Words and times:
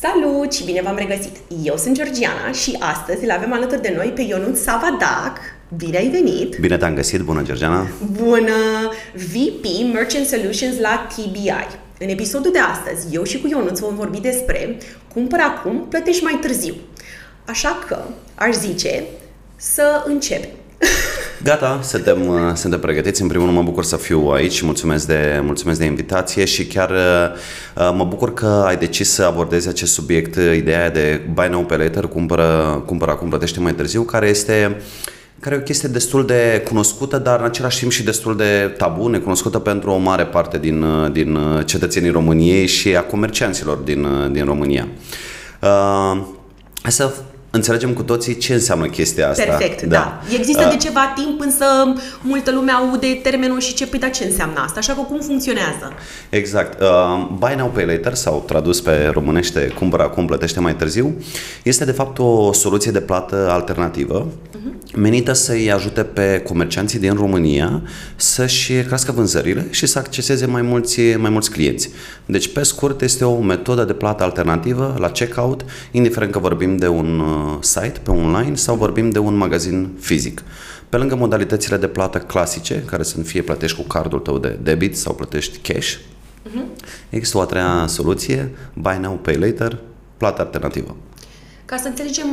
Salut 0.00 0.52
și 0.52 0.64
bine 0.64 0.82
v-am 0.82 0.96
regăsit! 0.96 1.36
Eu 1.62 1.76
sunt 1.76 1.94
Georgiana 1.94 2.52
și 2.52 2.76
astăzi 2.80 3.24
îl 3.24 3.30
avem 3.30 3.52
alături 3.52 3.82
de 3.82 3.92
noi 3.96 4.06
pe 4.14 4.22
Ionut 4.22 4.56
Savadac. 4.56 5.38
Bine 5.76 5.96
ai 5.96 6.08
venit! 6.08 6.58
Bine 6.58 6.76
te-am 6.76 6.94
găsit! 6.94 7.20
Bună, 7.20 7.42
Georgiana! 7.42 7.86
Bună! 8.12 8.90
VP 9.14 9.64
Merchant 9.92 10.26
Solutions 10.26 10.78
la 10.78 11.06
TBI. 11.08 11.78
În 11.98 12.08
episodul 12.08 12.52
de 12.52 12.58
astăzi, 12.58 13.14
eu 13.14 13.22
și 13.22 13.40
cu 13.40 13.48
Ionut 13.48 13.78
vom 13.78 13.94
vorbi 13.94 14.20
despre 14.20 14.78
cumpăr 15.12 15.38
acum, 15.40 15.86
plătești 15.88 16.22
mai 16.22 16.38
târziu. 16.40 16.74
Așa 17.46 17.84
că 17.86 17.98
aș 18.34 18.54
zice 18.54 19.04
să 19.56 20.04
începem. 20.06 20.50
Gata, 21.42 21.80
suntem, 21.82 22.26
uh, 22.26 22.36
suntem 22.54 22.80
pregătiți. 22.80 23.22
În 23.22 23.28
primul 23.28 23.46
rând 23.46 23.58
mă 23.58 23.64
bucur 23.64 23.84
să 23.84 23.96
fiu 23.96 24.28
aici 24.28 24.52
și 24.52 24.64
mulțumesc 24.64 25.06
de, 25.06 25.40
mulțumesc 25.42 25.78
de 25.78 25.84
invitație 25.84 26.44
și 26.44 26.66
chiar 26.66 26.90
uh, 26.90 26.96
uh, 27.76 27.94
mă 27.96 28.04
bucur 28.04 28.34
că 28.34 28.64
ai 28.66 28.76
decis 28.76 29.10
să 29.10 29.24
abordezi 29.24 29.68
acest 29.68 29.92
subiect, 29.92 30.36
ideea 30.36 30.90
de 30.90 31.20
buy 31.32 31.48
now, 31.48 31.64
pay 31.64 31.78
later, 31.78 32.06
cumpără, 32.06 32.82
cumpără 32.86 33.10
acum, 33.10 33.28
plătește 33.28 33.60
mai 33.60 33.74
târziu, 33.74 34.02
care 34.02 34.28
este 34.28 34.76
care 35.40 35.54
e 35.54 35.58
o 35.58 35.62
chestie 35.62 35.88
destul 35.88 36.26
de 36.26 36.62
cunoscută, 36.68 37.18
dar 37.18 37.38
în 37.38 37.44
același 37.44 37.78
timp 37.78 37.90
și 37.90 38.02
destul 38.02 38.36
de 38.36 38.74
tabu, 38.76 39.08
necunoscută 39.08 39.58
pentru 39.58 39.90
o 39.90 39.96
mare 39.96 40.24
parte 40.24 40.58
din, 40.58 40.84
din 41.12 41.38
cetățenii 41.64 42.10
României 42.10 42.66
și 42.66 42.96
a 42.96 43.02
comercianților 43.02 43.76
din, 43.76 44.06
din 44.32 44.44
România. 44.44 44.88
Uh, 45.60 46.22
hai 46.82 46.92
să 46.92 47.10
înțelegem 47.50 47.92
cu 47.92 48.02
toții 48.02 48.36
ce 48.36 48.52
înseamnă 48.52 48.86
chestia 48.86 49.28
asta. 49.28 49.44
Perfect, 49.44 49.82
da. 49.82 49.88
da. 49.96 50.36
Există 50.38 50.62
uh, 50.64 50.70
de 50.70 50.76
ceva 50.76 51.12
timp, 51.14 51.40
însă 51.40 51.64
multă 52.22 52.50
lume 52.50 52.72
aude 52.72 53.06
termenul 53.22 53.60
și 53.60 53.74
ce, 53.74 53.86
păi, 53.86 53.98
da, 53.98 54.08
ce 54.08 54.24
înseamnă 54.24 54.60
asta? 54.64 54.78
Așa 54.78 54.92
că 54.92 55.00
cum 55.00 55.20
funcționează? 55.20 55.92
Exact. 56.28 56.80
Uh, 56.80 57.28
buy 57.38 57.54
now, 57.56 57.68
pay 57.68 57.86
later, 57.86 58.14
sau 58.14 58.42
tradus 58.46 58.80
pe 58.80 59.10
românește, 59.12 59.72
cumpără 59.78 60.02
acum, 60.02 60.26
plătește 60.26 60.60
mai 60.60 60.76
târziu, 60.76 61.14
este 61.62 61.84
de 61.84 61.92
fapt 61.92 62.18
o 62.18 62.52
soluție 62.52 62.90
de 62.90 63.00
plată 63.00 63.48
alternativă 63.50 64.26
uh-huh. 64.26 64.94
menită 64.96 65.32
să-i 65.32 65.72
ajute 65.72 66.02
pe 66.02 66.42
comercianții 66.46 66.98
din 66.98 67.14
România 67.14 67.82
să-și 68.16 68.72
crească 68.72 69.12
vânzările 69.12 69.66
și 69.70 69.86
să 69.86 69.98
acceseze 69.98 70.46
mai 70.46 70.62
mulți, 70.62 71.00
mai 71.00 71.30
mulți 71.30 71.50
clienți. 71.50 71.90
Deci, 72.26 72.52
pe 72.52 72.62
scurt, 72.62 73.02
este 73.02 73.24
o 73.24 73.40
metodă 73.40 73.84
de 73.84 73.92
plată 73.92 74.22
alternativă 74.22 74.96
la 74.98 75.10
checkout, 75.10 75.64
indiferent 75.90 76.32
că 76.32 76.38
vorbim 76.38 76.76
de 76.76 76.88
un 76.88 77.22
site, 77.60 78.00
pe 78.02 78.10
online 78.10 78.54
sau 78.54 78.76
vorbim 78.76 79.10
de 79.10 79.18
un 79.18 79.36
magazin 79.36 79.90
fizic. 80.00 80.42
Pe 80.88 80.96
lângă 80.96 81.14
modalitățile 81.14 81.76
de 81.76 81.86
plată 81.86 82.18
clasice, 82.18 82.82
care 82.86 83.02
sunt 83.02 83.26
fie 83.26 83.42
plătești 83.42 83.76
cu 83.76 83.86
cardul 83.86 84.18
tău 84.18 84.38
de 84.38 84.58
debit 84.62 84.96
sau 84.96 85.14
plătești 85.14 85.58
cash, 85.58 85.94
uh-huh. 85.94 86.64
există 87.08 87.38
o 87.38 87.40
a 87.40 87.44
treia 87.44 87.84
soluție, 87.86 88.50
buy 88.74 88.98
now, 89.00 89.14
pay 89.14 89.36
later, 89.36 89.78
plată 90.16 90.40
alternativă. 90.40 90.96
Ca 91.64 91.76
să 91.76 91.88
înțelegem 91.88 92.26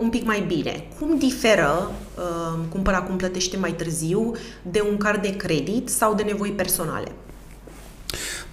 un 0.00 0.08
pic 0.08 0.24
mai 0.24 0.44
bine, 0.46 0.84
cum 0.98 1.18
diferă 1.18 1.90
uh, 2.16 2.58
cumpăra 2.68 2.96
acum 2.96 3.16
plătește 3.16 3.56
mai 3.56 3.72
târziu 3.72 4.32
de 4.62 4.82
un 4.90 4.96
card 4.96 5.22
de 5.22 5.36
credit 5.36 5.88
sau 5.88 6.14
de 6.14 6.22
nevoi 6.22 6.50
personale? 6.50 7.12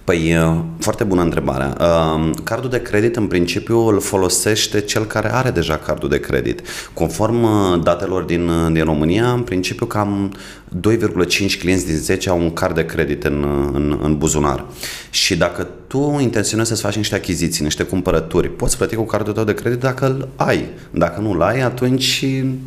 Păi, 0.08 0.36
uh, 0.36 0.56
foarte 0.78 1.04
bună 1.04 1.22
întrebare. 1.22 1.72
Uh, 1.80 2.30
cardul 2.44 2.70
de 2.70 2.82
credit, 2.82 3.16
în 3.16 3.26
principiu, 3.26 3.78
îl 3.78 4.00
folosește 4.00 4.80
cel 4.80 5.04
care 5.04 5.34
are 5.34 5.50
deja 5.50 5.76
cardul 5.76 6.08
de 6.08 6.20
credit. 6.20 6.62
Conform 6.92 7.42
uh, 7.42 7.80
datelor 7.82 8.22
din, 8.22 8.50
din 8.72 8.84
România, 8.84 9.32
în 9.32 9.42
principiu, 9.42 9.86
cam 9.86 10.32
2,5 10.76 11.58
clienți 11.58 11.86
din 11.86 11.96
10 11.96 12.28
au 12.28 12.40
un 12.40 12.52
card 12.52 12.74
de 12.74 12.84
credit 12.84 13.24
în, 13.24 13.70
în, 13.72 13.98
în 14.02 14.18
buzunar. 14.18 14.64
Și 15.10 15.36
dacă 15.36 15.68
tu 15.86 16.18
intenționezi 16.20 16.68
să-ți 16.68 16.80
faci 16.80 16.96
niște 16.96 17.14
achiziții, 17.14 17.64
niște 17.64 17.82
cumpărături, 17.82 18.50
poți 18.50 18.76
plăti 18.76 18.94
cu 18.94 19.02
cardul 19.02 19.32
tău 19.32 19.44
de 19.44 19.54
credit 19.54 19.78
dacă 19.78 20.06
îl 20.06 20.28
ai. 20.36 20.68
Dacă 20.90 21.20
nu 21.20 21.30
îl 21.30 21.42
ai, 21.42 21.60
atunci 21.60 22.24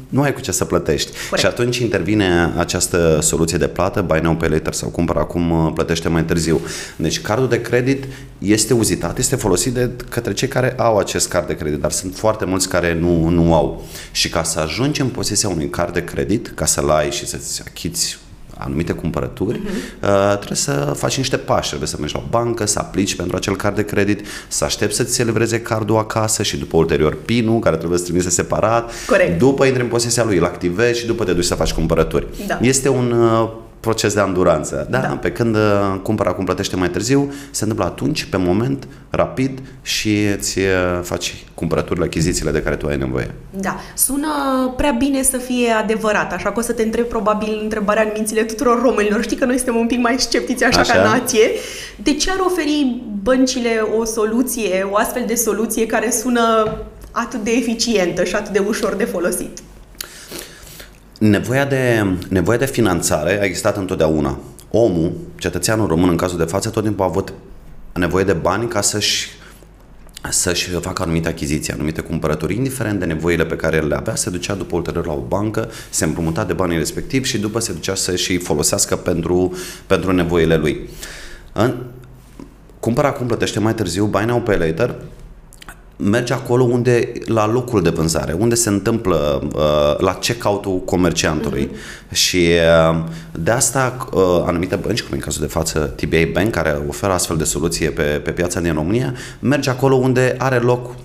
nu 0.09 0.21
ai 0.21 0.33
cu 0.33 0.39
ce 0.39 0.51
să 0.51 0.65
plătești. 0.65 1.11
Corect. 1.11 1.39
Și 1.39 1.45
atunci 1.45 1.77
intervine 1.77 2.53
această 2.57 3.19
soluție 3.21 3.57
de 3.57 3.67
plată, 3.67 4.01
buy 4.01 4.19
now, 4.19 4.35
pay 4.35 4.49
later 4.49 4.73
sau 4.73 4.89
cumpăr 4.89 5.15
acum, 5.15 5.71
plătește 5.73 6.09
mai 6.09 6.23
târziu. 6.23 6.61
Deci 6.95 7.21
cardul 7.21 7.47
de 7.47 7.61
credit 7.61 8.03
este 8.37 8.73
uzitat, 8.73 9.17
este 9.17 9.35
folosit 9.35 9.73
de 9.73 9.89
către 10.09 10.33
cei 10.33 10.47
care 10.47 10.73
au 10.77 10.97
acest 10.97 11.27
card 11.27 11.47
de 11.47 11.55
credit, 11.55 11.79
dar 11.79 11.91
sunt 11.91 12.15
foarte 12.15 12.45
mulți 12.45 12.69
care 12.69 12.93
nu, 12.93 13.27
nu 13.29 13.53
au. 13.53 13.85
Și 14.11 14.29
ca 14.29 14.43
să 14.43 14.59
ajungi 14.59 15.01
în 15.01 15.07
posesia 15.07 15.49
unui 15.49 15.69
card 15.69 15.93
de 15.93 16.03
credit, 16.03 16.51
ca 16.55 16.65
să-l 16.65 16.89
ai 16.89 17.11
și 17.11 17.27
să-ți 17.27 17.61
achizi 17.67 17.90
anumite 18.57 18.91
cumpărături, 18.91 19.59
uh-huh. 19.59 20.03
uh, 20.03 20.37
trebuie 20.37 20.57
să 20.57 20.93
faci 20.97 21.17
niște 21.17 21.37
pași. 21.37 21.67
Trebuie 21.67 21.87
să 21.87 21.95
mergi 21.99 22.13
la 22.13 22.21
o 22.25 22.29
bancă, 22.29 22.65
să 22.65 22.79
aplici 22.79 23.15
pentru 23.15 23.35
acel 23.35 23.55
card 23.55 23.75
de 23.75 23.85
credit, 23.85 24.27
să 24.47 24.63
aștepți 24.63 24.95
să-ți 24.95 25.13
se 25.13 25.23
livreze 25.23 25.61
cardul 25.61 25.97
acasă 25.97 26.43
și 26.43 26.57
după 26.57 26.77
ulterior 26.77 27.17
PIN-ul, 27.25 27.59
care 27.59 27.75
trebuie 27.75 27.99
să 27.99 28.03
trimise 28.03 28.29
separat. 28.29 28.91
Corect. 29.07 29.39
După 29.39 29.65
intri 29.65 29.81
în 29.81 29.87
posesia 29.87 30.23
lui, 30.23 30.37
îl 30.37 30.43
activezi 30.43 30.99
și 30.99 31.05
după 31.05 31.23
te 31.23 31.33
duci 31.33 31.43
să 31.43 31.55
faci 31.55 31.73
cumpărături. 31.73 32.27
Da. 32.47 32.57
Este 32.61 32.89
un 32.89 33.11
uh, 33.11 33.49
proces 33.81 34.13
de 34.13 34.19
anduranță. 34.19 34.87
Da? 34.89 34.97
da. 34.97 35.07
Pe 35.07 35.31
când 35.31 35.55
uh, 35.55 35.99
cumpăr 36.03 36.27
acum, 36.27 36.45
plătește 36.45 36.75
mai 36.75 36.89
târziu, 36.89 37.33
se 37.51 37.63
întâmplă 37.63 37.85
atunci, 37.85 38.23
pe 38.23 38.37
moment, 38.37 38.87
rapid 39.09 39.59
și 39.81 40.25
îți 40.37 40.57
uh, 40.59 40.65
faci 41.01 41.43
cumpărăturile, 41.53 42.05
achizițiile 42.05 42.51
de 42.51 42.61
care 42.61 42.75
tu 42.75 42.87
ai 42.87 42.97
nevoie. 42.97 43.33
Da. 43.49 43.75
Sună 43.95 44.27
prea 44.77 44.91
bine 44.91 45.21
să 45.21 45.37
fie 45.37 45.69
adevărat, 45.69 46.33
așa 46.33 46.51
că 46.51 46.59
o 46.59 46.61
să 46.61 46.73
te 46.73 46.83
întreb 46.83 47.05
probabil 47.05 47.59
întrebarea 47.63 48.03
în 48.03 48.09
mințile 48.13 48.43
tuturor 48.43 48.81
românilor. 48.81 49.23
Știi 49.23 49.37
că 49.37 49.45
noi 49.45 49.55
suntem 49.55 49.75
un 49.75 49.87
pic 49.87 49.99
mai 49.99 50.15
sceptiți 50.17 50.63
așa, 50.63 50.79
așa? 50.79 50.93
ca 50.93 51.03
nație. 51.03 51.49
De 52.03 52.13
ce 52.13 52.31
ar 52.31 52.39
oferi 52.39 53.01
băncile 53.23 53.85
o 53.99 54.05
soluție, 54.05 54.87
o 54.91 54.95
astfel 54.95 55.23
de 55.27 55.35
soluție 55.35 55.85
care 55.85 56.11
sună 56.11 56.77
atât 57.11 57.43
de 57.43 57.51
eficientă 57.51 58.23
și 58.23 58.35
atât 58.35 58.51
de 58.51 58.63
ușor 58.67 58.93
de 58.93 59.03
folosit? 59.03 59.59
Nevoia 61.21 61.65
de, 61.65 62.05
nevoia 62.29 62.57
de 62.57 62.65
finanțare 62.65 63.41
a 63.41 63.43
existat 63.43 63.77
întotdeauna. 63.77 64.39
Omul, 64.71 65.11
cetățeanul 65.37 65.87
român 65.87 66.09
în 66.09 66.15
cazul 66.15 66.37
de 66.37 66.43
față, 66.43 66.69
tot 66.69 66.83
timpul 66.83 67.03
a 67.03 67.07
avut 67.07 67.33
nevoie 67.93 68.23
de 68.23 68.33
bani 68.33 68.67
ca 68.67 68.81
să-și 68.81 69.27
să-și 70.29 70.69
facă 70.69 71.01
anumite 71.01 71.27
achiziții, 71.27 71.73
anumite 71.73 72.01
cumpărături, 72.01 72.55
indiferent 72.55 72.99
de 72.99 73.05
nevoile 73.05 73.45
pe 73.45 73.55
care 73.55 73.79
le 73.79 73.95
avea, 73.95 74.15
se 74.15 74.29
ducea 74.29 74.53
după 74.53 74.75
ulterior 74.75 75.05
la 75.05 75.13
o 75.13 75.21
bancă, 75.27 75.69
se 75.89 76.05
împrumuta 76.05 76.43
de 76.43 76.53
banii 76.53 76.77
respectiv 76.77 77.25
și 77.25 77.39
după 77.39 77.59
se 77.59 77.73
ducea 77.73 77.95
să-și 77.95 78.37
folosească 78.37 78.95
pentru, 78.95 79.53
pentru 79.87 80.11
nevoile 80.11 80.57
lui. 80.57 80.89
În, 81.53 81.75
cumpăra 82.79 83.07
acum, 83.07 83.27
plătește 83.27 83.59
mai 83.59 83.73
târziu, 83.73 84.05
buy 84.05 84.25
now, 84.25 84.41
pay 84.41 84.57
later, 84.57 84.95
merge 86.03 86.33
acolo 86.33 86.63
unde, 86.63 87.11
la 87.25 87.47
locul 87.47 87.81
de 87.81 87.89
vânzare, 87.89 88.33
unde 88.33 88.55
se 88.55 88.69
întâmplă 88.69 89.49
uh, 89.55 89.97
la 89.97 90.13
check-out-ul 90.13 90.79
comerciantului. 90.79 91.69
Uh-huh. 91.69 92.11
Și 92.11 92.49
uh, 92.91 93.03
de 93.31 93.51
asta 93.51 94.07
uh, 94.13 94.21
anumite 94.45 94.75
bănci, 94.75 95.01
cum 95.01 95.11
în 95.11 95.19
cazul 95.19 95.41
de 95.41 95.47
față 95.47 95.79
TBA 95.79 96.17
Bank, 96.33 96.51
care 96.51 96.81
oferă 96.87 97.11
astfel 97.11 97.37
de 97.37 97.43
soluție 97.43 97.89
pe, 97.89 98.03
pe 98.03 98.31
piața 98.31 98.59
din 98.59 98.73
România, 98.73 99.13
merge 99.39 99.69
acolo 99.69 99.95
unde 99.95 100.35
are 100.37 100.57
loc 100.57 100.95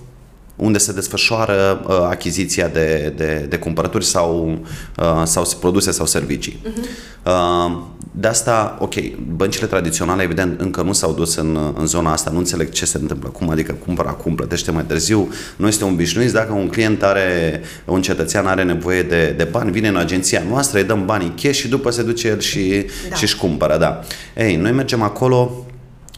unde 0.57 0.77
se 0.77 0.91
desfășoară 0.91 1.85
uh, 1.87 1.95
achiziția 2.09 2.67
de, 2.67 3.13
de, 3.15 3.45
de 3.49 3.57
cumpărături 3.57 4.05
sau, 4.05 4.59
uh, 4.97 5.21
sau 5.23 5.43
produse 5.59 5.91
sau 5.91 6.05
servicii. 6.05 6.59
Uh-huh. 6.63 7.25
Uh, 7.25 7.77
de 8.11 8.27
asta, 8.27 8.77
ok, 8.79 8.93
băncile 9.35 9.65
tradiționale, 9.65 10.23
evident, 10.23 10.61
încă 10.61 10.81
nu 10.81 10.93
s-au 10.93 11.13
dus 11.13 11.35
în, 11.35 11.73
în 11.77 11.85
zona 11.85 12.11
asta, 12.11 12.31
nu 12.31 12.37
înțeleg 12.37 12.69
ce 12.69 12.85
se 12.85 12.97
întâmplă, 12.97 13.29
cum 13.29 13.49
adică 13.49 13.75
cumpără 13.85 14.07
acum, 14.07 14.35
plătește 14.35 14.71
mai 14.71 14.83
târziu, 14.83 15.29
nu 15.55 15.67
este 15.67 15.83
un 15.83 15.91
obișnuit, 15.91 16.31
dacă 16.31 16.53
un 16.53 16.67
client 16.67 17.03
are, 17.03 17.61
un 17.85 18.01
cetățean 18.01 18.45
are 18.45 18.63
nevoie 18.63 19.01
de, 19.01 19.33
de 19.37 19.43
bani, 19.43 19.71
vine 19.71 19.87
în 19.87 19.95
agenția 19.95 20.43
noastră, 20.49 20.79
îi 20.79 20.85
dăm 20.85 21.05
banii 21.05 21.33
cash 21.41 21.57
și 21.57 21.67
după 21.67 21.89
se 21.89 22.03
duce 22.03 22.27
el 22.27 22.39
și, 22.39 22.85
da. 23.09 23.15
și 23.15 23.23
își 23.23 23.37
cumpără, 23.37 23.77
da. 23.77 23.99
Ei, 24.35 24.55
noi 24.55 24.71
mergem 24.71 25.01
acolo, 25.01 25.65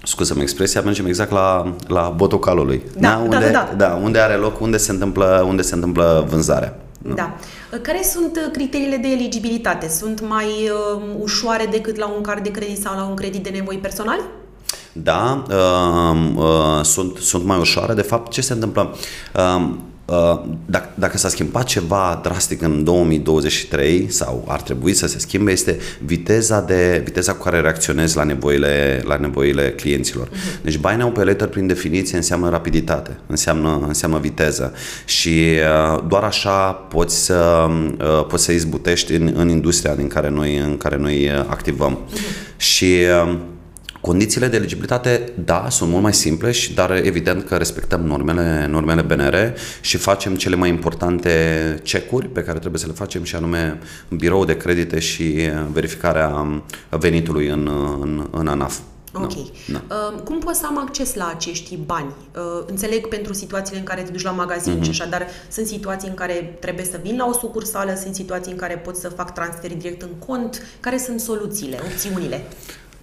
scuză-mă 0.09 0.41
expresia, 0.41 0.81
mergem 0.81 1.05
exact 1.05 1.31
la, 1.31 1.75
la 1.87 2.13
botul 2.15 2.39
calului. 2.39 2.83
Da, 2.97 3.09
da, 3.09 3.17
unde, 3.17 3.35
da, 3.35 3.51
da, 3.51 3.69
da. 3.77 3.87
da, 3.87 3.99
unde 4.03 4.19
are 4.19 4.33
loc, 4.33 4.61
unde 4.61 4.77
se 4.77 4.91
întâmplă, 4.91 5.45
unde 5.47 5.61
se 5.61 5.73
întâmplă 5.73 6.25
vânzarea. 6.29 6.75
Da. 7.15 7.35
Care 7.81 8.01
sunt 8.03 8.35
uh, 8.35 8.51
criteriile 8.51 8.97
de 8.97 9.07
eligibilitate? 9.07 9.89
Sunt 9.89 10.27
mai 10.27 10.45
uh, 10.95 11.01
ușoare 11.19 11.67
decât 11.71 11.97
la 11.97 12.07
un 12.07 12.21
card 12.21 12.43
de 12.43 12.51
credit 12.51 12.81
sau 12.81 12.95
la 12.95 13.03
un 13.03 13.15
credit 13.15 13.43
de 13.43 13.49
nevoi 13.49 13.77
personal? 13.77 14.19
Da, 14.91 15.43
uh, 15.49 16.17
uh, 16.35 16.83
sunt, 16.83 17.17
sunt 17.17 17.43
mai 17.45 17.57
ușoare. 17.59 17.93
De 17.93 18.01
fapt, 18.01 18.31
ce 18.31 18.41
se 18.41 18.53
întâmplă? 18.53 18.95
Uh, 19.35 19.39
Uh, 19.59 19.65
dacă, 20.65 20.89
dacă 20.93 21.17
s-a 21.17 21.29
schimbat 21.29 21.63
ceva 21.63 22.19
drastic 22.23 22.61
în 22.61 22.83
2023 22.83 24.05
sau 24.09 24.45
ar 24.47 24.61
trebui 24.61 24.93
să 24.93 25.07
se 25.07 25.19
schimbe, 25.19 25.51
este 25.51 25.77
viteza, 26.05 26.61
de, 26.61 27.01
viteza 27.03 27.33
cu 27.33 27.43
care 27.43 27.59
reacționezi 27.59 28.15
la 28.15 28.23
nevoile, 28.23 29.01
la 29.05 29.17
nevoile 29.17 29.71
clienților. 29.71 30.27
Uh-huh. 30.27 30.61
Deci 30.61 30.77
buy 30.77 30.95
now 30.97 31.11
pay 31.11 31.25
later 31.25 31.47
prin 31.47 31.67
definiție 31.67 32.17
înseamnă 32.17 32.49
rapiditate, 32.49 33.17
înseamnă, 33.27 33.83
înseamnă 33.87 34.17
viteză 34.19 34.73
și 35.05 35.29
uh, 35.39 36.03
doar 36.07 36.23
așa 36.23 36.71
poți 36.71 37.25
să, 37.25 37.67
uh, 37.99 38.25
poți 38.27 38.43
să 38.43 38.51
izbutești 38.51 39.13
în, 39.13 39.33
în 39.35 39.49
industria 39.49 39.95
din 39.95 40.07
care 40.07 40.29
noi, 40.29 40.57
în 40.57 40.77
care 40.77 40.97
noi 40.97 41.29
activăm. 41.47 41.99
Uh-huh. 41.99 42.57
Și 42.57 42.95
Condițiile 44.01 44.47
de 44.47 44.55
eligibilitate, 44.55 45.33
da, 45.45 45.69
sunt 45.69 45.89
mult 45.89 46.03
mai 46.03 46.13
simple, 46.13 46.51
și, 46.51 46.73
dar 46.73 46.91
evident 46.91 47.47
că 47.47 47.55
respectăm 47.55 48.01
normele, 48.01 48.67
normele 48.69 49.01
BNR 49.01 49.53
și 49.81 49.97
facem 49.97 50.35
cele 50.35 50.55
mai 50.55 50.69
importante 50.69 51.79
cecuri 51.83 52.27
pe 52.27 52.43
care 52.43 52.59
trebuie 52.59 52.79
să 52.79 52.87
le 52.87 52.93
facem 52.93 53.23
și 53.23 53.35
anume 53.35 53.79
birou 54.09 54.45
de 54.45 54.57
credite 54.57 54.99
și 54.99 55.49
verificarea 55.71 56.61
venitului 56.89 57.47
în, 57.47 57.69
în, 58.01 58.27
în 58.31 58.47
ANAF. 58.47 58.79
Ok. 59.13 59.31
No, 59.31 59.41
no. 59.65 59.79
Uh, 59.89 60.21
cum 60.23 60.39
pot 60.39 60.55
să 60.55 60.65
am 60.65 60.77
acces 60.77 61.15
la 61.15 61.31
acești 61.35 61.75
bani? 61.75 62.13
Uh, 62.35 62.63
înțeleg 62.65 63.07
pentru 63.07 63.33
situațiile 63.33 63.79
în 63.79 63.85
care 63.85 64.01
te 64.01 64.11
duci 64.11 64.21
la 64.21 64.31
magazin 64.31 64.79
mm-hmm. 64.79 64.83
și 64.83 64.89
așa, 64.89 65.05
dar 65.05 65.27
sunt 65.51 65.65
situații 65.65 66.07
în 66.07 66.13
care 66.13 66.57
trebuie 66.59 66.85
să 66.85 66.99
vin 67.01 67.17
la 67.17 67.25
o 67.25 67.33
sucursală, 67.33 67.95
sunt 68.01 68.15
situații 68.15 68.51
în 68.51 68.57
care 68.57 68.77
pot 68.77 68.95
să 68.95 69.09
fac 69.09 69.33
transfer 69.33 69.75
direct 69.75 70.01
în 70.01 70.13
cont. 70.25 70.61
Care 70.79 70.97
sunt 70.97 71.19
soluțiile, 71.19 71.79
opțiunile? 71.85 72.47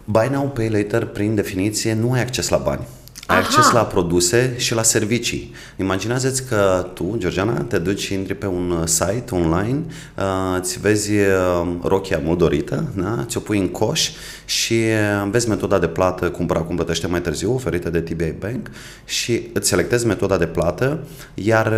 Buy 0.08 0.29
Now, 0.31 0.49
Pay 0.49 0.69
Later, 0.69 1.05
prin 1.05 1.35
definiție, 1.35 1.94
nu 1.94 2.12
ai 2.12 2.20
acces 2.20 2.49
la 2.49 2.56
bani. 2.56 2.87
Ai 3.26 3.37
Aha. 3.37 3.47
acces 3.47 3.70
la 3.70 3.85
produse 3.85 4.55
și 4.56 4.75
la 4.75 4.82
servicii. 4.82 5.55
Imaginează-ți 5.76 6.49
că 6.49 6.87
tu, 6.94 7.14
Georgiana, 7.19 7.61
te 7.61 7.79
duci 7.79 8.00
și 8.00 8.14
intri 8.14 8.35
pe 8.35 8.47
un 8.47 8.87
site 8.87 9.25
online, 9.31 9.82
uh, 10.17 10.58
îți 10.61 10.81
vezi 10.81 11.12
uh, 11.12 11.67
rochia 11.82 12.20
mult 12.25 12.38
dorită, 12.38 12.93
da? 12.97 13.25
ți-o 13.26 13.41
pui 13.41 13.58
în 13.58 13.69
coș 13.69 14.11
și 14.44 14.73
uh, 14.73 15.29
vezi 15.31 15.49
metoda 15.49 15.79
de 15.79 15.87
plată, 15.87 16.31
cumpăra 16.31 16.61
cum 16.61 16.76
plătește 16.76 17.06
mai 17.06 17.20
târziu, 17.20 17.55
oferită 17.55 17.91
de 17.91 18.00
TBA 18.00 18.35
Bank 18.38 18.70
și 19.05 19.49
îți 19.52 19.69
selectezi 19.69 20.06
metoda 20.06 20.37
de 20.37 20.47
plată, 20.47 20.99
iar 21.35 21.75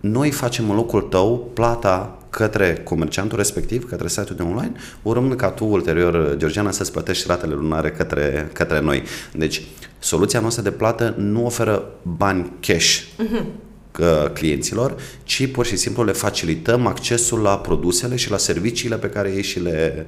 noi 0.00 0.30
facem 0.30 0.70
în 0.70 0.76
locul 0.76 1.00
tău 1.00 1.50
plata 1.54 2.18
către 2.34 2.80
comerciantul 2.84 3.38
respectiv, 3.38 3.88
către 3.88 4.08
site-ul 4.08 4.36
de 4.36 4.42
online, 4.42 4.72
urmând 5.02 5.34
ca 5.34 5.50
tu 5.50 5.64
ulterior, 5.64 6.34
Georgiana, 6.36 6.70
să-ți 6.70 6.92
plătești 6.92 7.26
ratele 7.26 7.54
lunare 7.54 7.90
către, 7.90 8.50
către 8.52 8.80
noi. 8.80 9.02
Deci, 9.32 9.62
soluția 9.98 10.40
noastră 10.40 10.62
de 10.62 10.70
plată 10.70 11.14
nu 11.16 11.44
oferă 11.44 11.90
bani 12.02 12.52
cash 12.60 13.00
uh-huh. 13.00 14.32
clienților, 14.32 14.96
ci 15.22 15.50
pur 15.50 15.66
și 15.66 15.76
simplu 15.76 16.04
le 16.04 16.12
facilităm 16.12 16.86
accesul 16.86 17.40
la 17.40 17.58
produsele 17.58 18.16
și 18.16 18.30
la 18.30 18.38
serviciile 18.38 18.96
pe 18.96 19.08
care 19.08 19.32
ei 19.32 19.42
și 19.42 19.60
le, 19.60 20.06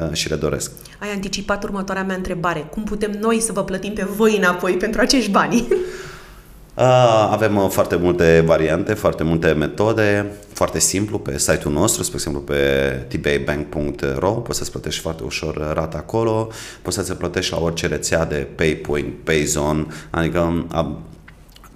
uh, 0.00 0.12
și 0.12 0.28
le 0.28 0.36
doresc. 0.36 0.70
Ai 0.98 1.12
anticipat 1.12 1.64
următoarea 1.64 2.04
mea 2.04 2.16
întrebare. 2.16 2.68
Cum 2.70 2.82
putem 2.82 3.10
noi 3.20 3.40
să 3.40 3.52
vă 3.52 3.64
plătim 3.64 3.92
pe 3.92 4.06
voi 4.16 4.36
înapoi 4.36 4.72
pentru 4.72 5.00
acești 5.00 5.30
bani? 5.30 5.68
Avem 7.30 7.56
uh, 7.56 7.68
foarte 7.68 7.96
multe 7.96 8.42
variante, 8.46 8.94
foarte 8.94 9.22
multe 9.22 9.52
metode, 9.52 10.32
foarte 10.52 10.78
simplu 10.78 11.18
pe 11.18 11.38
site-ul 11.38 11.72
nostru, 11.74 12.02
spre 12.02 12.16
exemplu 12.16 12.40
pe 12.40 12.56
tbaybank.ro, 13.08 14.30
poți 14.30 14.58
să-ți 14.58 14.70
plătești 14.70 15.00
foarte 15.00 15.22
ușor 15.22 15.72
rata 15.74 15.96
acolo, 15.98 16.48
poți 16.82 16.96
să-ți 16.96 17.14
plătești 17.14 17.52
la 17.52 17.60
orice 17.60 17.86
rețea 17.86 18.24
de 18.24 18.46
PayPoint, 18.56 19.14
PayZone, 19.24 19.86
adică 20.10 20.66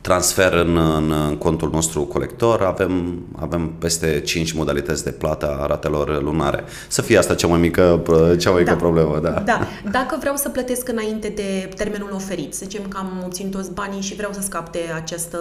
transfer 0.09 0.53
în, 0.53 0.77
în, 0.77 1.13
în 1.29 1.37
contul 1.37 1.71
nostru 1.73 2.03
colector, 2.03 2.63
avem, 2.63 3.23
avem 3.37 3.73
peste 3.79 4.21
5 4.21 4.53
modalități 4.53 5.05
de 5.05 5.11
plată 5.11 5.59
a 5.61 5.67
ratelor 5.67 6.23
lunare. 6.23 6.65
Să 6.89 7.03
fie 7.03 7.19
asta 7.19 7.35
cea 7.35 7.47
mai 7.47 7.61
mică, 7.61 8.03
cea 8.39 8.51
mai 8.51 8.61
mică 8.61 8.73
da. 8.73 8.77
problemă. 8.77 9.19
Da. 9.23 9.31
da. 9.31 9.61
Dacă 9.91 10.17
vreau 10.21 10.37
să 10.37 10.49
plătesc 10.49 10.89
înainte 10.89 11.29
de 11.29 11.69
termenul 11.77 12.11
oferit, 12.15 12.55
să 12.55 12.61
zicem 12.65 12.83
că 12.89 12.97
am 13.01 13.23
obținut 13.25 13.53
toți 13.53 13.73
banii 13.73 14.01
și 14.01 14.15
vreau 14.15 14.33
să 14.33 14.41
scap 14.41 14.73
de 14.73 14.81
această 14.95 15.39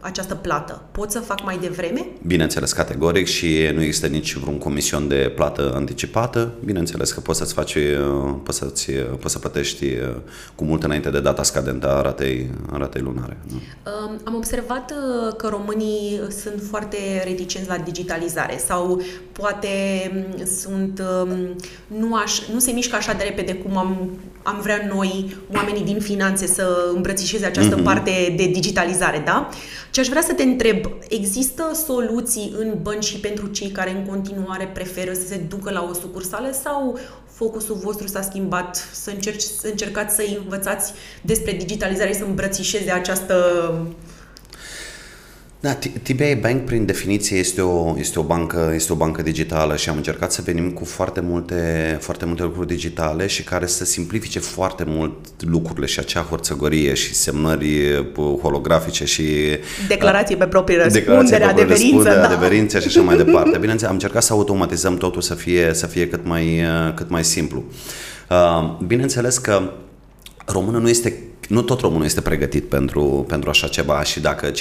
această 0.00 0.34
plată. 0.34 0.82
Pot 0.92 1.10
să 1.10 1.18
fac 1.18 1.44
mai 1.44 1.58
devreme? 1.58 2.06
Bineînțeles, 2.26 2.72
categoric 2.72 3.26
și 3.26 3.70
nu 3.74 3.82
există 3.82 4.06
nici 4.06 4.34
vreun 4.34 4.58
comision 4.58 5.08
de 5.08 5.32
plată 5.34 5.72
anticipată. 5.74 6.52
Bineînțeles 6.64 7.12
că 7.12 7.20
poți 7.20 7.38
să-ți 7.38 7.52
faci, 7.52 7.74
uh, 7.74 8.34
poți, 8.42 8.58
să-ți, 8.58 8.90
uh, 8.90 9.04
poți 9.20 9.32
să 9.32 9.38
plătești 9.38 9.84
uh, 9.84 10.16
cu 10.54 10.64
mult 10.64 10.82
înainte 10.82 11.10
de 11.10 11.20
data 11.20 11.42
scadentă 11.42 11.88
a 11.88 12.02
ratei, 12.02 12.50
a 12.72 12.76
ratei 12.76 13.02
lunare. 13.02 13.36
Um, 13.50 14.20
am 14.24 14.34
observat 14.34 14.92
că 15.36 15.48
românii 15.48 16.20
sunt 16.42 16.62
foarte 16.70 16.96
reticenți 17.24 17.68
la 17.68 17.76
digitalizare 17.76 18.58
sau 18.66 19.02
poate 19.32 19.68
um, 20.14 20.46
sunt, 20.46 21.02
um, 21.22 21.56
nu, 21.86 22.14
aș, 22.14 22.40
nu 22.52 22.58
se 22.58 22.70
mișcă 22.70 22.96
așa 22.96 23.12
de 23.12 23.22
repede 23.22 23.54
cum 23.54 23.76
am, 23.76 24.10
am 24.42 24.60
vrea 24.62 24.90
noi, 24.94 25.36
oamenii 25.54 25.84
din 25.84 26.00
finanțe, 26.00 26.46
să 26.46 26.90
îmbrățișeze 26.94 27.46
această 27.46 27.80
mm-hmm. 27.80 27.84
parte 27.84 28.34
de 28.36 28.46
digitalizare, 28.46 29.22
da? 29.24 29.48
Ce 29.90 30.00
aș 30.00 30.08
vrea 30.08 30.22
să 30.22 30.32
te 30.32 30.42
întreb, 30.42 30.84
există 31.08 31.70
soluții 31.86 32.54
în 32.58 32.78
bănci 32.82 33.04
și 33.04 33.20
pentru 33.20 33.46
cei 33.46 33.70
care 33.70 33.90
în 33.90 34.04
continuare 34.04 34.70
preferă 34.74 35.12
să 35.12 35.26
se 35.26 35.36
ducă 35.36 35.70
la 35.70 35.88
o 35.90 35.92
sucursală 35.92 36.50
sau 36.62 36.98
focusul 37.32 37.74
vostru 37.74 38.06
s-a 38.06 38.22
schimbat, 38.22 38.88
să, 38.92 39.10
încerci, 39.10 39.40
să 39.40 39.66
încercați 39.66 40.14
să 40.14 40.22
învățați 40.42 40.92
despre 41.22 41.52
digitalizare, 41.52 42.12
să 42.12 42.24
îmbrățișeze 42.24 42.90
această 42.90 43.36
da, 45.62 45.78
TBA 46.02 46.38
Bank 46.40 46.64
prin 46.64 46.86
definiție 46.86 47.38
este 47.38 47.60
o, 47.60 47.94
este, 47.98 48.18
o 48.18 48.22
bancă, 48.22 48.72
este 48.74 48.92
o 48.92 48.96
bancă 48.96 49.22
digitală 49.22 49.76
și 49.76 49.88
am 49.88 49.96
încercat 49.96 50.32
să 50.32 50.42
venim 50.44 50.70
cu 50.70 50.84
foarte 50.84 51.20
multe, 51.20 51.96
foarte 52.00 52.24
multe 52.24 52.42
lucruri 52.42 52.66
digitale 52.66 53.26
și 53.26 53.42
care 53.42 53.66
să 53.66 53.84
simplifice 53.84 54.38
foarte 54.38 54.84
mult 54.86 55.12
lucrurile 55.38 55.86
și 55.86 55.98
acea 55.98 56.20
horțăgorie 56.20 56.94
și 56.94 57.14
semnări 57.14 57.92
uh, 58.16 58.38
holografice 58.42 59.04
și... 59.04 59.22
Declarații 59.88 60.36
pe 60.36 60.46
proprie 60.46 60.82
răspundere, 60.82 61.44
adeverință, 61.44 62.08
da. 62.08 62.24
adeverință 62.24 62.78
și 62.78 62.86
așa 62.86 63.00
mai 63.00 63.16
departe. 63.16 63.58
Bineînțeles, 63.58 63.82
am 63.82 63.92
încercat 63.92 64.22
să 64.22 64.32
automatizăm 64.32 64.96
totul 64.96 65.22
să 65.22 65.34
fie, 65.34 65.70
să 65.74 65.86
fie 65.86 66.08
cât, 66.08 66.26
mai, 66.26 66.44
uh, 66.44 66.94
cât 66.94 67.10
mai 67.10 67.24
simplu. 67.24 67.64
Uh, 68.30 68.76
bineînțeles 68.86 69.38
că 69.38 69.72
românul 70.46 70.80
nu 70.80 70.88
este 70.88 71.29
nu 71.48 71.62
tot 71.62 71.80
românul 71.80 72.04
este 72.04 72.20
pregătit 72.20 72.64
pentru, 72.64 73.24
pentru 73.28 73.50
așa 73.50 73.66
ceva 73.66 74.02
și 74.02 74.20
dacă 74.20 74.52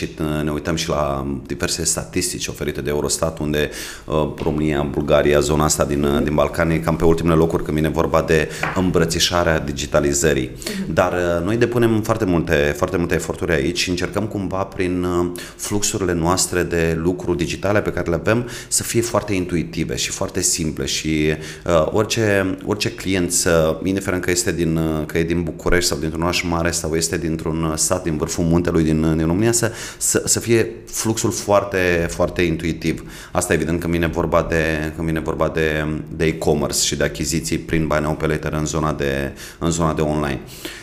ne 0.43 0.51
uităm 0.51 0.75
și 0.75 0.89
la 0.89 1.27
diverse 1.45 1.83
statistici 1.85 2.47
oferite 2.47 2.81
de 2.81 2.89
Eurostat, 2.89 3.39
unde 3.39 3.69
uh, 4.05 4.29
România, 4.43 4.81
Bulgaria, 4.81 5.39
zona 5.39 5.63
asta 5.63 5.85
din, 5.85 6.03
uh, 6.03 6.23
din 6.23 6.35
Balcani, 6.35 6.79
cam 6.79 6.95
pe 6.95 7.05
ultimele 7.05 7.35
locuri 7.35 7.63
când 7.63 7.77
vine 7.77 7.89
vorba 7.89 8.21
de 8.21 8.49
îmbrățișarea 8.75 9.59
digitalizării. 9.59 10.51
Mhm. 10.63 10.93
Dar 10.93 11.13
uh, 11.13 11.45
noi 11.45 11.57
depunem 11.57 12.01
foarte 12.01 12.25
multe, 12.25 12.73
foarte 12.77 12.97
multe 12.97 13.15
eforturi 13.15 13.51
aici 13.51 13.79
și 13.79 13.89
încercăm 13.89 14.27
cumva 14.27 14.63
prin 14.63 15.03
uh, 15.03 15.31
fluxurile 15.55 16.13
noastre 16.13 16.63
de 16.63 16.97
lucru 16.97 17.33
digitale 17.33 17.81
pe 17.81 17.91
care 17.91 18.09
le 18.09 18.15
avem 18.15 18.49
să 18.67 18.83
fie 18.83 19.01
foarte 19.01 19.33
intuitive 19.33 19.95
și 19.95 20.09
foarte 20.09 20.41
simple 20.41 20.85
și 20.85 21.33
uh, 21.65 21.87
orice, 21.91 22.57
orice 22.65 22.91
client, 22.91 23.31
să, 23.31 23.79
indiferent 23.83 24.23
că 24.23 24.31
este 24.31 24.51
din, 24.51 24.75
uh, 24.75 25.05
că 25.05 25.17
e 25.17 25.23
din 25.23 25.43
București 25.43 25.89
sau 25.89 25.97
dintr-un 25.97 26.21
oraș 26.21 26.41
mare, 26.41 26.68
sau 26.71 26.95
este 26.95 27.17
dintr-un 27.17 27.73
sat 27.75 28.03
din 28.03 28.17
vârful 28.17 28.43
muntelui 28.43 28.83
din, 28.83 29.15
din 29.17 29.25
România 29.25 29.51
să, 29.51 29.71
să, 29.97 30.23
să 30.25 30.39
fie 30.39 30.71
fluxul 30.85 31.31
foarte, 31.31 32.07
foarte 32.09 32.41
intuitiv. 32.41 33.11
Asta 33.31 33.53
evident 33.53 33.79
când 33.79 33.93
vine 33.93 34.07
vorba 34.07 34.45
de, 34.49 34.91
când 34.95 35.07
vine 35.07 35.19
vorba 35.19 35.49
de, 35.49 35.85
de 36.15 36.25
e-commerce 36.25 36.81
și 36.85 36.95
de 36.95 37.03
achiziții 37.03 37.57
prin 37.57 37.87
Buy 37.87 37.99
Now 37.99 38.13
Pay 38.13 38.27
Later 38.27 38.53
în 38.53 38.65
zona 38.65 38.93
de, 38.93 39.31
în 39.57 39.71
zona 39.71 39.93
de 39.93 40.01
online. 40.01 40.39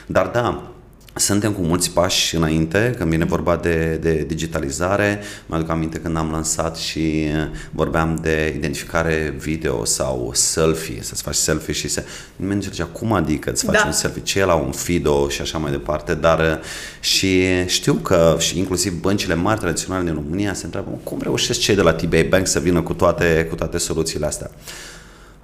Dar 0.06 0.26
da, 0.26 0.75
suntem 1.16 1.52
cu 1.52 1.60
mulți 1.60 1.90
pași 1.90 2.36
înainte 2.36 2.94
când 2.98 3.10
vine 3.10 3.24
vorba 3.24 3.56
de, 3.56 3.98
de 4.00 4.24
digitalizare. 4.26 5.20
Mă 5.46 5.56
aduc 5.56 5.70
aminte 5.70 5.98
când 5.98 6.16
am 6.16 6.30
lansat 6.30 6.76
și 6.76 7.26
vorbeam 7.70 8.18
de 8.22 8.52
identificare 8.56 9.34
video 9.38 9.84
sau 9.84 10.30
selfie, 10.34 10.98
să-ți 11.02 11.22
faci 11.22 11.34
selfie 11.34 11.72
și 11.72 11.88
să... 11.88 12.04
Nimeni 12.36 12.68
nu 12.78 12.86
cum 12.86 13.12
adică 13.12 13.50
îți 13.50 13.64
faci 13.64 13.80
da. 13.80 13.86
un 13.86 13.92
selfie, 13.92 14.22
ce 14.22 14.38
e 14.38 14.44
la 14.44 14.54
un 14.54 14.70
Fido 14.70 15.28
și 15.28 15.40
așa 15.40 15.58
mai 15.58 15.70
departe, 15.70 16.14
dar 16.14 16.60
și 17.00 17.42
știu 17.66 17.94
că 17.94 18.36
și 18.38 18.58
inclusiv 18.58 19.00
băncile 19.00 19.34
mari 19.34 19.60
tradiționale 19.60 20.04
din 20.04 20.14
România 20.14 20.54
se 20.54 20.64
întreabă 20.64 20.98
cum 21.02 21.18
reușesc 21.22 21.60
cei 21.60 21.74
de 21.74 21.82
la 21.82 21.92
TBA 21.92 22.22
Bank 22.28 22.46
să 22.46 22.58
vină 22.58 22.82
cu 22.82 22.94
toate, 22.94 23.46
cu 23.48 23.54
toate 23.54 23.78
soluțiile 23.78 24.26
astea. 24.26 24.50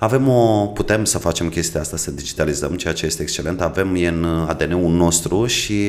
Avem 0.02 0.28
o, 0.28 0.66
putem 0.66 1.04
să 1.04 1.18
facem 1.18 1.48
chestia 1.48 1.80
asta, 1.80 1.96
să 1.96 2.10
digitalizăm, 2.10 2.74
ceea 2.74 2.92
ce 2.92 3.06
este 3.06 3.22
excelent, 3.22 3.60
avem 3.60 3.94
e 3.94 4.06
în 4.06 4.24
ADN-ul 4.24 4.90
nostru 4.90 5.46
și, 5.46 5.88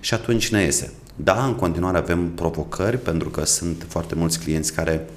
și 0.00 0.14
atunci 0.14 0.48
ne 0.48 0.62
iese. 0.62 0.92
Da, 1.16 1.44
în 1.44 1.54
continuare 1.54 1.98
avem 1.98 2.30
provocări 2.34 2.98
pentru 2.98 3.28
că 3.28 3.44
sunt 3.44 3.86
foarte 3.88 4.14
mulți 4.14 4.38
clienți 4.38 4.74
care 4.74 5.08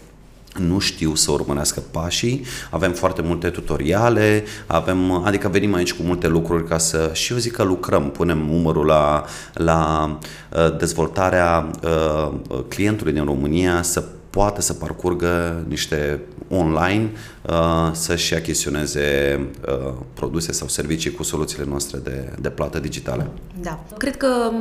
nu 0.57 0.79
știu 0.79 1.15
să 1.15 1.31
urmărească 1.31 1.83
pașii, 1.91 2.45
avem 2.69 2.91
foarte 2.91 3.21
multe 3.21 3.49
tutoriale, 3.49 4.43
avem, 4.67 5.11
adică 5.11 5.47
venim 5.47 5.73
aici 5.73 5.93
cu 5.93 6.03
multe 6.03 6.27
lucruri 6.27 6.67
ca 6.67 6.77
să, 6.77 7.09
și 7.13 7.31
eu 7.31 7.37
zic 7.37 7.51
că 7.51 7.63
lucrăm, 7.63 8.11
punem 8.11 8.37
numărul 8.37 8.85
la, 8.85 9.25
la 9.53 10.09
uh, 10.53 10.77
dezvoltarea 10.77 11.69
uh, 11.83 12.31
clientului 12.67 13.13
din 13.13 13.23
România 13.23 13.81
să 13.81 14.03
poate 14.29 14.61
să 14.61 14.73
parcurgă 14.73 15.63
niște 15.67 16.19
online 16.49 17.11
uh, 17.41 17.89
să-și 17.91 18.35
achiziționeze 18.35 19.39
uh, 19.67 19.93
produse 20.13 20.51
sau 20.51 20.67
servicii 20.67 21.11
cu 21.11 21.23
soluțiile 21.23 21.65
noastre 21.65 21.97
de, 21.97 22.33
de 22.39 22.49
plată 22.49 22.79
digitale. 22.79 23.27
Da. 23.61 23.83
Cred 23.97 24.17
că 24.17 24.51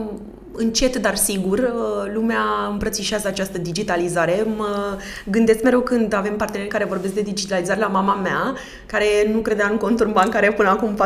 încet, 0.59 0.97
dar 0.97 1.17
sigur, 1.17 1.59
uh, 1.59 2.13
lumea 2.15 2.43
îmbrățișează 2.71 3.29
această 3.29 3.59
digitalizare. 3.59 4.47
Mă 4.57 4.99
gândesc 5.25 5.63
mereu 5.63 5.81
când 5.81 6.15
avem 6.15 6.37
parteneri 6.37 6.71
care 6.71 6.85
vorbesc 6.85 7.15
de 7.15 7.21
digitalizare 7.21 7.81
la 7.81 7.87
mama 7.87 8.15
mea, 8.15 8.55
care 8.87 9.07
nu 9.33 9.39
credea 9.39 9.69
în 9.71 9.77
conturi 9.77 10.13
bancare 10.13 10.53
până 10.53 10.69
acum 10.69 10.97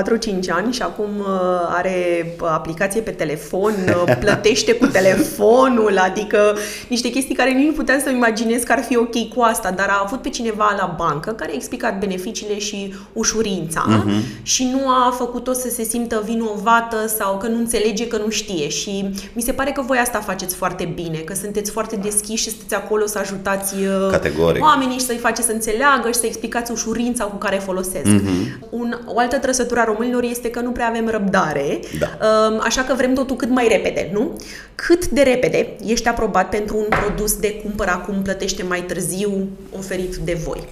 4-5 0.45 0.49
ani 0.49 0.73
și 0.73 0.83
acum 0.83 1.09
uh, 1.19 1.27
are 1.69 2.27
aplicație 2.41 3.01
pe 3.01 3.11
telefon, 3.11 3.73
uh, 4.07 4.17
plătește 4.25 4.75
cu 4.75 4.87
telefonul, 4.87 5.99
adică 5.99 6.57
niște 6.89 7.09
chestii 7.11 7.35
care 7.35 7.51
nici 7.51 7.67
nu 7.67 7.73
puteam 7.73 8.01
să-mi 8.01 8.17
imaginez 8.17 8.63
că 8.63 8.73
ar 8.73 8.83
fi 8.83 8.97
ok 8.97 9.29
cu 9.35 9.41
asta, 9.41 9.71
dar 9.71 9.89
a 9.89 10.03
avut 10.05 10.23
pe 10.23 10.29
cineva 10.29 10.75
la 10.79 10.95
bancă 10.99 11.31
care 11.31 11.51
a 11.51 11.55
explicat 11.55 11.99
beneficiile 11.99 12.59
și 12.59 12.95
ușurința 13.13 13.85
uh-huh. 13.89 14.43
și 14.43 14.69
nu 14.73 14.89
a 14.89 15.15
făcut-o 15.19 15.53
să 15.53 15.69
se 15.69 15.83
simtă 15.83 16.23
vinovată 16.25 17.07
sau 17.07 17.39
că 17.39 17.47
nu 17.47 17.59
înțelege, 17.59 18.07
că 18.07 18.17
nu 18.17 18.31
știe 18.31 18.69
și 18.69 19.11
mi 19.33 19.42
se 19.43 19.53
pare 19.53 19.71
că 19.71 19.83
voi 19.83 19.99
asta 19.99 20.19
faceți 20.19 20.55
foarte 20.55 20.93
bine, 20.95 21.19
că 21.19 21.35
sunteți 21.35 21.71
foarte 21.71 21.97
deschiși 21.97 22.43
și 22.43 22.51
sunteți 22.51 22.75
acolo 22.75 23.07
să 23.07 23.19
ajutați 23.19 23.75
uh, 23.75 24.09
Categoric. 24.11 24.63
oamenii 24.63 24.99
și 24.99 25.05
să-i 25.05 25.17
faceți 25.17 25.47
să 25.47 25.53
înțeleagă 25.53 26.09
și 26.09 26.19
să 26.19 26.27
explicați 26.27 26.73
ușurința 26.73 27.25
cu 27.25 27.37
care 27.37 27.57
folosesc. 27.57 28.05
Mm-hmm. 28.05 28.69
Un, 28.71 28.99
o 29.07 29.19
altă 29.19 29.37
trăsătură 29.39 29.81
a 29.81 29.85
românilor 29.85 30.23
este 30.23 30.51
că 30.51 30.61
nu 30.61 30.71
prea 30.71 30.89
avem 30.89 31.09
răbdare, 31.09 31.81
Da. 31.99 32.07
um, 32.51 32.61
așa 32.65 32.83
că 32.83 32.95
vrem 32.95 33.15
totul 33.15 33.37
cât 33.37 33.49
mai 33.49 33.69
repede, 33.69 34.11
nu? 34.13 34.37
Cât 34.75 35.09
de 35.09 35.23
repede 35.23 35.77
ești 35.87 36.09
aprobat 36.09 36.49
pentru 36.49 36.77
un 36.77 36.87
produs 36.89 37.37
de 37.37 37.53
cumpăr 37.65 37.87
acum, 37.89 38.23
plătește 38.23 38.63
mai 38.63 38.83
târziu, 38.83 39.49
oferit 39.79 40.17
de 40.17 40.41
voi? 40.45 40.69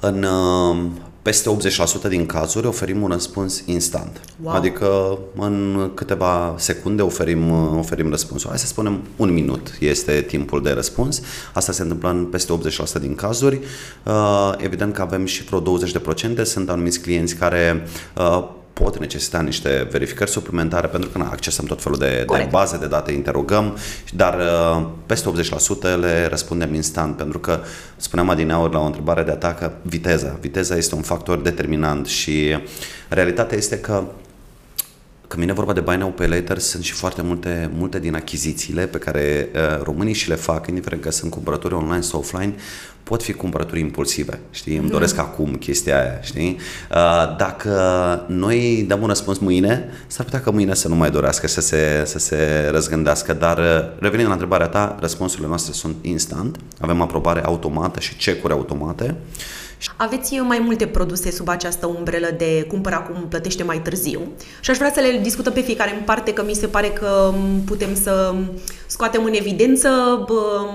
În 0.00 0.22
uh, 0.22 0.76
peste 1.24 1.56
80% 2.06 2.08
din 2.08 2.26
cazuri 2.26 2.66
oferim 2.66 3.02
un 3.02 3.08
răspuns 3.08 3.62
instant. 3.66 4.20
Wow. 4.42 4.54
Adică 4.54 5.18
în 5.36 5.90
câteva 5.94 6.54
secunde 6.58 7.02
oferim, 7.02 7.50
uh, 7.50 7.78
oferim 7.78 8.10
răspunsul. 8.10 8.48
Hai 8.48 8.58
să 8.58 8.66
spunem 8.66 9.00
un 9.16 9.32
minut 9.32 9.76
este 9.80 10.20
timpul 10.20 10.62
de 10.62 10.70
răspuns. 10.70 11.20
Asta 11.52 11.72
se 11.72 11.82
întâmplă 11.82 12.10
în 12.10 12.24
peste 12.24 12.52
80% 12.52 13.00
din 13.00 13.14
cazuri. 13.14 13.60
Uh, 14.02 14.52
Evident 14.56 14.94
că 14.94 15.02
avem 15.02 15.24
și 15.24 15.44
vreo 15.44 15.60
20% 15.60 16.42
sunt 16.42 16.70
anumiți 16.70 17.00
clienți 17.00 17.34
care 17.34 17.86
uh, 18.16 18.48
pot 18.74 18.98
necesita 18.98 19.40
niște 19.40 19.88
verificări 19.90 20.30
suplimentare 20.30 20.86
pentru 20.86 21.08
că 21.08 21.18
na, 21.18 21.28
accesăm 21.30 21.64
tot 21.64 21.82
felul 21.82 21.98
de, 21.98 22.16
de 22.18 22.24
Corect. 22.24 22.50
baze 22.50 22.78
de 22.78 22.86
date, 22.86 23.12
interogăm, 23.12 23.76
dar 24.14 24.38
uh, 24.38 24.86
peste 25.06 25.30
80% 25.96 25.98
le 26.00 26.26
răspundem 26.26 26.74
instant 26.74 27.16
pentru 27.16 27.38
că 27.38 27.60
spuneam 27.96 28.28
adineauri 28.28 28.72
la 28.72 28.80
o 28.80 28.84
întrebare 28.84 29.22
de 29.22 29.30
atacă 29.30 29.72
viteza. 29.82 30.38
Viteza 30.40 30.76
este 30.76 30.94
un 30.94 31.02
factor 31.02 31.40
determinant 31.40 32.06
și 32.06 32.58
realitatea 33.08 33.56
este 33.56 33.78
că 33.78 34.02
când 35.26 35.42
vine 35.42 35.52
vorba 35.52 35.72
de 35.72 35.80
buy 35.80 35.96
now, 35.96 36.10
pay 36.10 36.28
later, 36.28 36.58
sunt 36.58 36.82
și 36.82 36.92
foarte 36.92 37.22
multe, 37.22 37.70
multe 37.76 37.98
din 37.98 38.14
achizițiile 38.14 38.86
pe 38.86 38.98
care 38.98 39.48
uh, 39.54 39.82
românii 39.82 40.14
și 40.14 40.28
le 40.28 40.34
fac, 40.34 40.66
indiferent 40.66 41.02
că 41.02 41.10
sunt 41.10 41.30
cumpărături 41.30 41.74
online 41.74 42.00
sau 42.00 42.18
offline, 42.18 42.54
pot 43.02 43.22
fi 43.22 43.32
cumpărături 43.32 43.80
impulsive, 43.80 44.40
știi? 44.50 44.76
Îmi 44.76 44.90
doresc 44.90 45.18
acum 45.18 45.54
chestia 45.54 46.00
aia, 46.00 46.20
știi? 46.20 46.58
Uh, 46.90 47.36
dacă 47.36 47.70
noi 48.28 48.84
dăm 48.88 49.02
un 49.02 49.06
răspuns 49.06 49.38
mâine, 49.38 49.88
s-ar 50.06 50.24
putea 50.24 50.40
că 50.40 50.50
mâine 50.50 50.74
să 50.74 50.88
nu 50.88 50.94
mai 50.94 51.10
dorească 51.10 51.46
și 51.46 51.52
să 51.52 51.60
se, 51.60 52.02
să 52.04 52.18
se 52.18 52.68
răzgândească, 52.70 53.32
dar 53.32 53.58
uh, 53.58 53.98
revenind 53.98 54.26
la 54.26 54.32
întrebarea 54.32 54.66
ta, 54.66 54.96
răspunsurile 55.00 55.48
noastre 55.48 55.72
sunt 55.72 55.96
instant, 56.00 56.56
avem 56.80 57.00
aprobare 57.00 57.44
automată 57.44 58.00
și 58.00 58.16
cecuri 58.16 58.52
automate 58.52 59.14
Aveți 59.96 60.34
mai 60.34 60.58
multe 60.58 60.86
produse 60.86 61.30
sub 61.30 61.48
această 61.48 61.86
umbrelă 61.86 62.28
de 62.36 62.64
cumpăr 62.68 62.92
acum, 62.92 63.26
plătește 63.28 63.62
mai 63.62 63.80
târziu. 63.80 64.20
Și 64.60 64.70
aș 64.70 64.76
vrea 64.76 64.92
să 64.94 65.00
le 65.00 65.18
discutăm 65.22 65.52
pe 65.52 65.60
fiecare 65.60 65.94
în 65.94 66.02
parte, 66.04 66.32
că 66.32 66.44
mi 66.44 66.54
se 66.54 66.66
pare 66.66 66.88
că 66.88 67.32
m, 67.34 67.64
putem 67.64 67.94
să 67.94 68.34
scoatem 68.86 69.24
în 69.24 69.32
evidență 69.32 69.88
bă, 70.26 70.66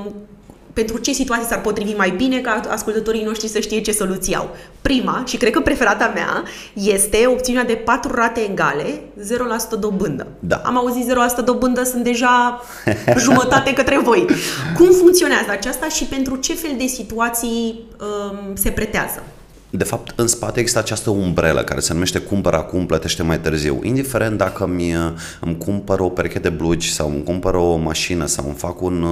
pentru 0.79 0.97
ce 0.97 1.11
situații 1.11 1.47
s-ar 1.47 1.61
potrivi 1.61 1.93
mai 1.93 2.09
bine 2.09 2.39
ca 2.39 2.61
ascultătorii 2.69 3.23
noștri 3.23 3.47
să 3.47 3.59
știe 3.59 3.81
ce 3.81 3.91
soluții 3.91 4.35
au. 4.35 4.55
Prima, 4.81 5.23
și 5.27 5.37
cred 5.37 5.51
că 5.51 5.59
preferata 5.59 6.11
mea, 6.13 6.43
este 6.73 7.27
opțiunea 7.27 7.63
de 7.63 7.73
4 7.73 8.15
rate 8.15 8.39
egale, 8.49 9.01
0% 9.75 9.79
dobândă. 9.79 10.27
Da. 10.39 10.61
Am 10.63 10.77
auzit 10.77 11.11
0% 11.41 11.43
dobândă, 11.45 11.83
sunt 11.83 12.03
deja 12.03 12.61
jumătate 13.25 13.73
către 13.73 13.99
voi. 13.99 14.25
Cum 14.77 14.91
funcționează 14.91 15.51
aceasta 15.51 15.87
și 15.87 16.03
pentru 16.03 16.35
ce 16.35 16.53
fel 16.53 16.73
de 16.77 16.85
situații 16.85 17.83
um, 17.99 18.55
se 18.55 18.69
pretează? 18.69 19.23
De 19.71 19.83
fapt, 19.83 20.13
în 20.15 20.27
spate 20.27 20.59
există 20.59 20.79
această 20.79 21.09
umbrelă 21.09 21.63
care 21.63 21.79
se 21.79 21.93
numește 21.93 22.19
cumpăr 22.19 22.53
acum, 22.53 22.85
plătește 22.85 23.23
mai 23.23 23.39
târziu. 23.39 23.79
Indiferent 23.83 24.37
dacă 24.37 24.63
îmi, 24.63 24.93
îmi 25.39 25.57
cumpăr 25.57 25.99
o 25.99 26.09
pereche 26.09 26.39
de 26.39 26.49
blugi 26.49 26.93
sau 26.93 27.09
îmi 27.09 27.23
cumpăr 27.23 27.53
o 27.53 27.75
mașină 27.75 28.25
sau 28.25 28.45
îmi 28.45 28.55
fac 28.55 28.81
un, 28.81 29.05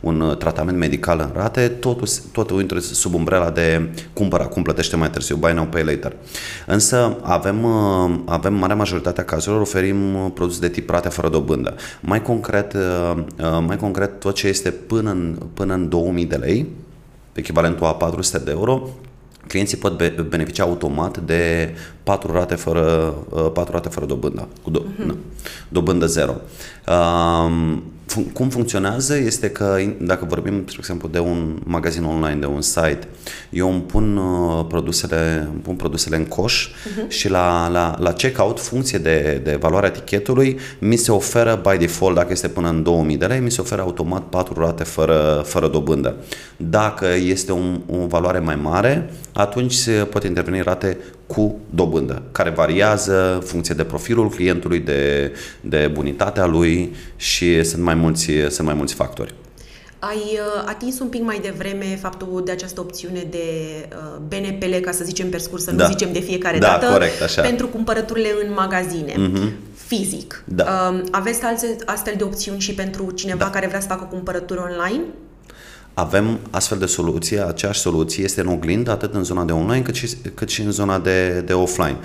un 0.00 0.36
tratament 0.38 0.78
medical 0.78 1.18
în 1.20 1.30
rate, 1.40 1.68
totul, 1.68 2.08
totul 2.32 2.60
intră 2.60 2.78
sub 2.78 3.14
umbrela 3.14 3.50
de 3.50 3.90
cumpăr 4.12 4.40
acum, 4.40 4.62
plătește 4.62 4.96
mai 4.96 5.10
târziu, 5.10 5.36
buy 5.36 5.52
now, 5.52 5.64
pay 5.64 5.84
later. 5.84 6.16
Însă 6.66 7.16
avem, 7.22 7.66
avem 8.24 8.54
marea 8.54 8.76
majoritatea 8.76 9.24
cazurilor, 9.24 9.60
oferim 9.60 10.30
produse 10.34 10.60
de 10.60 10.68
tip 10.68 10.90
rate 10.90 11.08
fără 11.08 11.28
dobândă. 11.28 11.74
Mai 12.00 12.22
concret, 12.22 12.76
mai 13.66 13.76
concret 13.76 14.20
tot 14.20 14.34
ce 14.34 14.46
este 14.46 14.70
până 14.70 15.10
în, 15.10 15.38
până 15.54 15.74
în 15.74 15.88
2000 15.88 16.24
de 16.24 16.36
lei, 16.36 16.68
echivalentul 17.32 17.86
a 17.86 17.94
400 17.94 18.38
de 18.38 18.50
euro, 18.50 18.88
clienții 19.48 19.76
pot 19.76 19.96
be- 19.96 20.26
beneficia 20.28 20.62
automat 20.62 21.18
de 21.18 21.74
4 22.04 22.32
rate 22.32 22.54
fără, 22.54 23.14
uh, 23.28 23.50
4 23.52 23.72
rate 23.72 23.88
fără 23.88 24.06
dobândă, 24.06 24.48
cu 24.62 24.70
do- 24.70 24.82
uh-huh. 24.82 25.06
na, 25.06 25.16
dobândă 25.68 26.06
zero. 26.06 26.34
Um, 26.88 27.82
fun- 28.06 28.32
cum 28.32 28.48
funcționează 28.48 29.16
este 29.16 29.50
că 29.50 29.76
in- 29.80 29.96
dacă 30.00 30.24
vorbim, 30.28 30.60
spre 30.60 30.76
exemplu, 30.78 31.08
de 31.08 31.18
un 31.18 31.58
magazin 31.64 32.04
online, 32.04 32.40
de 32.40 32.46
un 32.46 32.60
site, 32.60 33.08
eu 33.50 33.72
îmi 33.72 33.80
pun 33.80 34.16
uh, 34.16 34.64
produsele, 34.68 35.48
îmi 35.52 35.60
pun 35.60 35.74
produsele 35.74 36.16
în 36.16 36.24
coș 36.24 36.68
uh-huh. 36.68 37.08
și 37.08 37.28
la, 37.28 37.68
la, 37.68 37.96
la 37.98 38.12
checkout, 38.12 38.60
funcție 38.60 38.98
de, 38.98 39.40
de 39.44 39.56
valoarea 39.60 39.88
etichetului, 39.88 40.58
mi 40.78 40.96
se 40.96 41.12
oferă 41.12 41.62
by 41.70 41.76
default, 41.78 42.14
dacă 42.14 42.28
este 42.30 42.48
până 42.48 42.68
în 42.68 42.82
2000 42.82 43.16
de 43.16 43.26
lei, 43.26 43.40
mi 43.40 43.50
se 43.50 43.60
oferă 43.60 43.82
automat 43.82 44.22
4 44.22 44.60
rate 44.60 44.84
fără, 44.84 45.42
fără 45.46 45.68
dobândă. 45.68 46.14
Dacă 46.56 47.06
este 47.06 47.52
un, 47.52 47.80
o 47.90 48.06
valoare 48.06 48.38
mai 48.38 48.56
mare, 48.56 49.10
atunci 49.32 49.72
se 49.72 49.92
pot 49.92 50.24
interveni 50.24 50.62
rate 50.62 50.98
cu 51.26 51.56
dobândă, 51.94 52.22
care 52.32 52.50
variază 52.50 53.34
în 53.34 53.40
funcție 53.40 53.74
de 53.74 53.84
profilul 53.84 54.28
clientului, 54.28 54.78
de, 54.78 55.32
de 55.60 55.90
bunitatea 55.92 56.46
lui 56.46 56.94
și 57.16 57.64
sunt 57.64 57.82
mai 57.82 57.94
mulți, 57.94 58.30
sunt 58.48 58.66
mai 58.66 58.74
mulți 58.74 58.94
factori. 58.94 59.34
Ai 59.98 60.16
uh, 60.32 60.64
atins 60.66 60.98
un 61.00 61.08
pic 61.08 61.22
mai 61.22 61.38
devreme 61.42 61.98
faptul 62.00 62.42
de 62.44 62.50
această 62.50 62.80
opțiune 62.80 63.26
de 63.30 63.38
uh, 63.88 64.20
BNPL, 64.28 64.74
ca 64.80 64.90
să 64.90 65.04
zicem 65.04 65.28
pe 65.28 65.38
scurt, 65.38 65.62
să 65.62 65.72
Da. 65.72 65.84
nu 65.86 65.90
zicem 65.90 66.12
de 66.12 66.18
fiecare 66.20 66.58
Da, 66.58 66.66
dată, 66.66 66.86
corect, 66.92 67.22
așa. 67.22 67.42
pentru 67.42 67.66
cumpărăturile 67.68 68.28
în 68.46 68.52
magazine, 68.52 69.14
Mhm. 69.16 69.52
fizic. 69.86 70.42
Da. 70.46 70.90
Uh, 70.92 71.00
aveți 71.10 71.42
alte, 71.42 71.76
astfel 71.84 72.14
de 72.16 72.24
opțiuni 72.24 72.60
și 72.60 72.74
pentru 72.74 73.10
cineva 73.10 73.44
Da. 73.44 73.50
care 73.50 73.66
vrea 73.66 73.80
să 73.80 73.86
facă 73.88 74.08
cumpărături 74.10 74.60
online? 74.60 75.02
Avem 75.94 76.38
astfel 76.50 76.78
de 76.78 76.86
soluție, 76.86 77.46
aceeași 77.46 77.80
soluție 77.80 78.24
este 78.24 78.40
în 78.40 78.46
oglindă 78.46 78.90
atât 78.90 79.14
în 79.14 79.24
zona 79.24 79.44
de 79.44 79.52
online 79.52 79.82
cât 79.82 79.94
și, 79.94 80.08
cât 80.34 80.48
și 80.48 80.60
în 80.60 80.70
zona 80.70 80.98
de, 80.98 81.40
de 81.40 81.52
offline. 81.52 81.96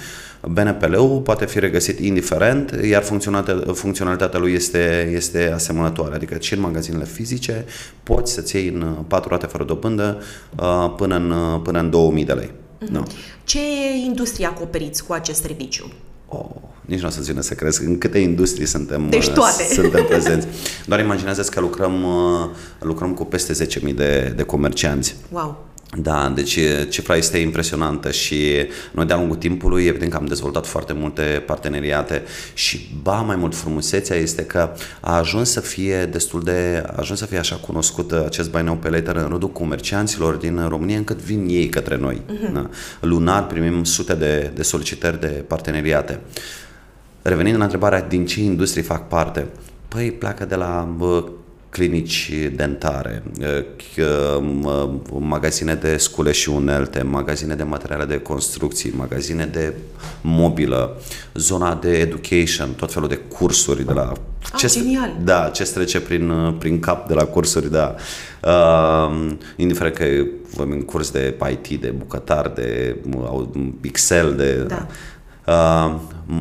BNPL-ul 0.42 1.20
poate 1.20 1.46
fi 1.46 1.60
regăsit 1.60 2.00
indiferent, 2.00 2.80
iar 2.90 3.04
funcționalitatea, 3.04 3.74
funcționalitatea 3.74 4.40
lui 4.40 4.54
este, 4.54 5.12
este 5.16 5.52
asemănătoare, 5.54 6.16
adică 6.16 6.38
și 6.40 6.54
în 6.54 6.60
magazinele 6.60 7.06
fizice 7.06 7.66
poți 8.04 8.34
să-ți 8.34 8.56
iei 8.56 8.68
în 8.68 8.96
4 9.08 9.30
rate 9.30 9.46
fără 9.46 9.64
dobândă 9.64 10.22
uh, 10.60 10.94
până 10.98 11.16
în, 11.16 11.32
uh, 11.32 11.62
până 11.64 11.80
în 11.80 11.90
2000 11.90 12.26
de 12.26 12.34
lei. 12.34 12.52
Da. 12.92 13.04
Ce 13.44 13.60
industrie 14.06 14.46
acoperiți 14.46 15.06
cu 15.06 15.14
acest 15.14 15.42
serviciu? 15.42 15.92
Oh, 16.30 16.46
nici 16.86 17.00
nu 17.00 17.08
o 17.08 17.10
să-ți 17.10 17.30
vină 17.30 17.42
să 17.42 17.54
crezi 17.54 17.86
în 17.86 17.98
câte 17.98 18.18
industrii 18.18 18.66
suntem, 18.66 19.10
Deci 19.10 19.26
uh, 19.26 19.34
toate. 19.34 19.64
suntem 19.82 20.06
prezenți. 20.06 20.48
Doar 20.86 21.00
imaginează 21.00 21.42
că 21.42 21.60
lucrăm, 21.60 22.04
uh, 22.04 22.50
lucrăm 22.80 23.14
cu 23.14 23.26
peste 23.26 23.66
10.000 23.66 23.96
de, 23.96 24.34
de 24.36 24.44
comercianți. 24.44 25.16
Wow! 25.32 25.69
Da, 25.98 26.32
deci 26.36 26.56
e, 26.56 26.88
cifra 26.90 27.16
este 27.16 27.38
impresionantă 27.38 28.12
și 28.12 28.52
noi 28.92 29.06
de-a 29.06 29.18
lungul 29.18 29.36
timpului 29.36 29.86
evident 29.86 30.12
că 30.12 30.18
am 30.18 30.26
dezvoltat 30.26 30.66
foarte 30.66 30.94
multe 30.94 31.44
parteneriate 31.46 32.24
și 32.54 32.90
ba 33.02 33.22
mai 33.22 33.36
mult 33.36 33.56
frumusețea 33.56 34.16
este 34.16 34.44
că 34.44 34.72
a 35.00 35.18
ajuns 35.18 35.52
să 35.52 35.60
fie 35.60 36.06
destul 36.06 36.44
de, 36.44 36.84
a 36.88 36.94
ajuns 36.98 37.20
să 37.20 37.26
fie 37.26 37.38
așa 37.38 37.56
cunoscut 37.56 38.12
acest 38.12 38.52
buy 38.52 38.62
now 38.62 38.76
pay 38.76 38.92
later 38.92 39.16
în 39.16 39.28
rândul 39.28 39.52
comercianților 39.52 40.36
din 40.36 40.68
România 40.68 40.98
încât 40.98 41.18
vin 41.18 41.46
ei 41.50 41.70
către 41.70 41.98
noi. 41.98 42.22
Uh-huh. 42.22 42.54
Da. 42.54 42.70
Lunar 43.02 43.48
primim 43.48 43.84
sute 43.84 44.14
de, 44.14 44.52
de 44.56 44.64
solicitări 44.64 45.20
de 45.20 45.28
parteneriate. 45.28 46.20
Revenind 47.22 47.58
la 47.58 47.64
întrebarea 47.64 48.02
din 48.02 48.26
ce 48.26 48.42
industrii 48.42 48.84
fac 48.84 49.08
parte, 49.08 49.48
păi 49.88 50.12
pleacă 50.12 50.46
de 50.46 50.56
la 50.56 50.94
bă, 50.98 51.24
clinici 51.70 52.32
dentare, 52.56 53.24
magazine 55.20 55.76
de 55.76 55.98
scule 55.98 56.32
și 56.32 56.50
unelte, 56.50 57.02
magazine 57.02 57.56
de 57.56 57.64
materiale 57.64 58.06
de 58.06 58.20
construcții, 58.20 58.94
magazine 58.98 59.46
de 59.46 59.74
mobilă, 60.22 61.02
zona 61.34 61.76
de 61.76 61.98
education, 61.98 62.74
tot 62.74 62.94
felul 62.94 63.08
de 63.08 63.16
cursuri 63.16 63.86
de 63.86 63.94
la... 63.94 64.12
Ah, 64.52 64.58
ce, 64.58 64.68
genial! 64.68 65.16
Da, 65.24 65.50
ce 65.54 65.64
trece 65.64 66.00
prin, 66.00 66.56
prin 66.60 66.80
cap 66.80 67.08
de 67.08 67.14
la 67.14 67.24
cursuri, 67.24 67.72
da. 67.72 67.96
Uh, 68.44 69.32
indiferent 69.56 69.96
că 69.96 70.06
vorbim 70.56 70.82
curs 70.82 71.12
de 71.12 71.38
IT, 71.52 71.82
de 71.82 71.90
bucătar, 71.90 72.48
de 72.48 72.96
Excel, 73.82 74.36
de 74.36 74.68
da. 74.68 74.88
uh, 75.46 75.96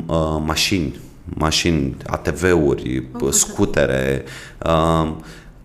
uh, 0.07 0.43
mașini, 0.45 0.99
mașini, 1.35 1.97
ATV-uri, 2.05 3.07
oh, 3.19 3.31
scutere. 3.31 4.23
Uh, 4.65 5.11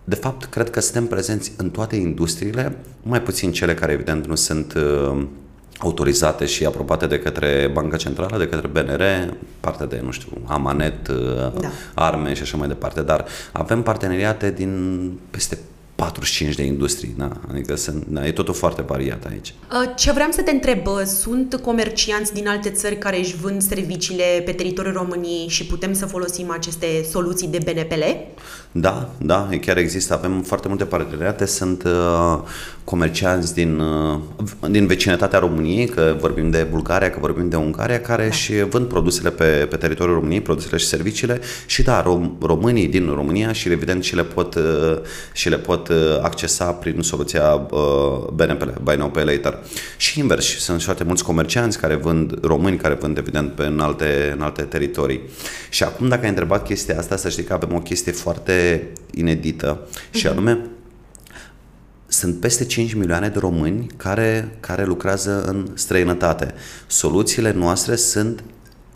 de 0.03 0.15
fapt, 0.15 0.45
cred 0.45 0.69
că 0.69 0.79
suntem 0.79 1.05
prezenți 1.05 1.51
în 1.57 1.69
toate 1.69 1.95
industriile, 1.95 2.77
mai 3.03 3.21
puțin 3.21 3.51
cele 3.51 3.73
care, 3.73 3.91
evident, 3.91 4.27
nu 4.27 4.35
sunt 4.35 4.73
uh, 4.73 5.25
autorizate 5.77 6.45
și 6.45 6.65
aprobate 6.65 7.07
de 7.07 7.19
către 7.19 7.69
Banca 7.73 7.97
Centrală, 7.97 8.37
de 8.37 8.47
către 8.47 8.67
BNR, 8.67 9.03
partea 9.59 9.85
de, 9.85 10.01
nu 10.03 10.11
știu, 10.11 10.31
Amanet, 10.45 11.07
uh, 11.07 11.59
da. 11.59 11.69
arme 11.93 12.33
și 12.33 12.41
așa 12.41 12.57
mai 12.57 12.67
departe, 12.67 13.01
dar 13.01 13.25
avem 13.51 13.81
parteneriate 13.81 14.51
din 14.51 15.11
peste 15.29 15.57
45 15.95 16.55
de 16.55 16.63
industrii, 16.63 17.13
da? 17.17 17.31
adică 17.51 17.75
sunt, 17.75 18.05
da, 18.07 18.27
e 18.27 18.31
totul 18.31 18.53
foarte 18.53 18.81
variat 18.81 19.25
aici. 19.25 19.53
Uh, 19.71 19.91
ce 19.95 20.11
vreau 20.11 20.31
să 20.31 20.41
te 20.41 20.51
întreb, 20.51 20.87
uh, 20.87 21.01
sunt 21.05 21.59
comercianți 21.63 22.33
din 22.33 22.47
alte 22.47 22.69
țări 22.69 22.97
care 22.97 23.19
își 23.19 23.35
vând 23.35 23.61
serviciile 23.61 24.41
pe 24.45 24.51
teritoriul 24.51 24.93
României 24.93 25.47
și 25.47 25.65
putem 25.65 25.93
să 25.93 26.05
folosim 26.05 26.51
aceste 26.51 26.87
soluții 27.11 27.47
de 27.47 27.57
BNPL? 27.57 28.03
Da, 28.71 29.09
da, 29.17 29.49
chiar 29.61 29.77
există, 29.77 30.13
avem 30.13 30.41
foarte 30.41 30.67
multe 30.67 30.85
parteneriate, 30.85 31.45
sunt 31.45 31.83
uh, 31.83 32.39
comercianți 32.83 33.53
din, 33.53 33.79
uh, 33.79 34.19
din 34.69 34.87
vecinătatea 34.87 35.39
României, 35.39 35.87
că 35.87 36.15
vorbim 36.19 36.49
de 36.49 36.67
Bulgaria, 36.69 37.09
că 37.09 37.17
vorbim 37.19 37.49
de 37.49 37.55
Ungaria, 37.55 38.01
care 38.01 38.23
da. 38.23 38.31
și 38.31 38.53
vând 38.53 38.87
produsele 38.87 39.29
pe, 39.29 39.67
pe 39.69 39.75
teritoriul 39.75 40.15
României, 40.15 40.41
produsele 40.41 40.77
și 40.77 40.85
serviciile 40.85 41.39
și 41.65 41.83
da, 41.83 42.01
rom, 42.01 42.35
românii 42.41 42.87
din 42.87 43.11
România 43.13 43.51
și 43.51 43.69
evident 43.69 44.03
și 44.03 44.15
le 44.15 44.23
pot, 44.23 44.55
uh, 44.55 44.97
și 45.33 45.49
le 45.49 45.57
pot 45.57 45.84
uh, 45.89 46.19
accesa 46.21 46.71
prin 46.71 47.01
soluția 47.01 47.53
uh, 47.53 48.27
BNPL, 48.33 48.69
Buy 48.81 48.95
Now 48.95 49.09
Pay 49.09 49.25
Later. 49.25 49.59
Și 49.97 50.19
invers, 50.19 50.45
sunt 50.45 50.81
foarte 50.81 51.03
mulți 51.03 51.23
comercianți 51.23 51.79
care 51.79 51.95
vând, 51.95 52.43
români 52.43 52.77
care 52.77 52.93
vând 52.93 53.17
evident 53.17 53.51
pe 53.51 53.63
în 53.63 53.79
alte, 53.79 54.31
în 54.35 54.41
alte 54.41 54.61
teritorii. 54.61 55.21
Și 55.69 55.83
acum 55.83 56.07
dacă 56.07 56.23
ai 56.23 56.29
întrebat 56.29 56.65
chestia 56.65 56.97
asta, 56.97 57.15
să 57.15 57.29
știi 57.29 57.43
că 57.43 57.53
avem 57.53 57.73
o 57.73 57.79
chestie 57.79 58.11
foarte 58.11 58.87
inedită 59.13 59.79
uh-huh. 59.79 60.11
și 60.11 60.25
mhm. 60.25 60.31
anume 60.31 60.59
sunt 62.07 62.39
peste 62.39 62.65
5 62.65 62.93
milioane 62.93 63.29
de 63.29 63.39
români 63.39 63.87
care, 63.97 64.57
care 64.59 64.85
lucrează 64.85 65.43
în 65.45 65.67
străinătate. 65.73 66.53
Soluțiile 66.87 67.51
noastre 67.51 67.95
sunt 67.95 68.43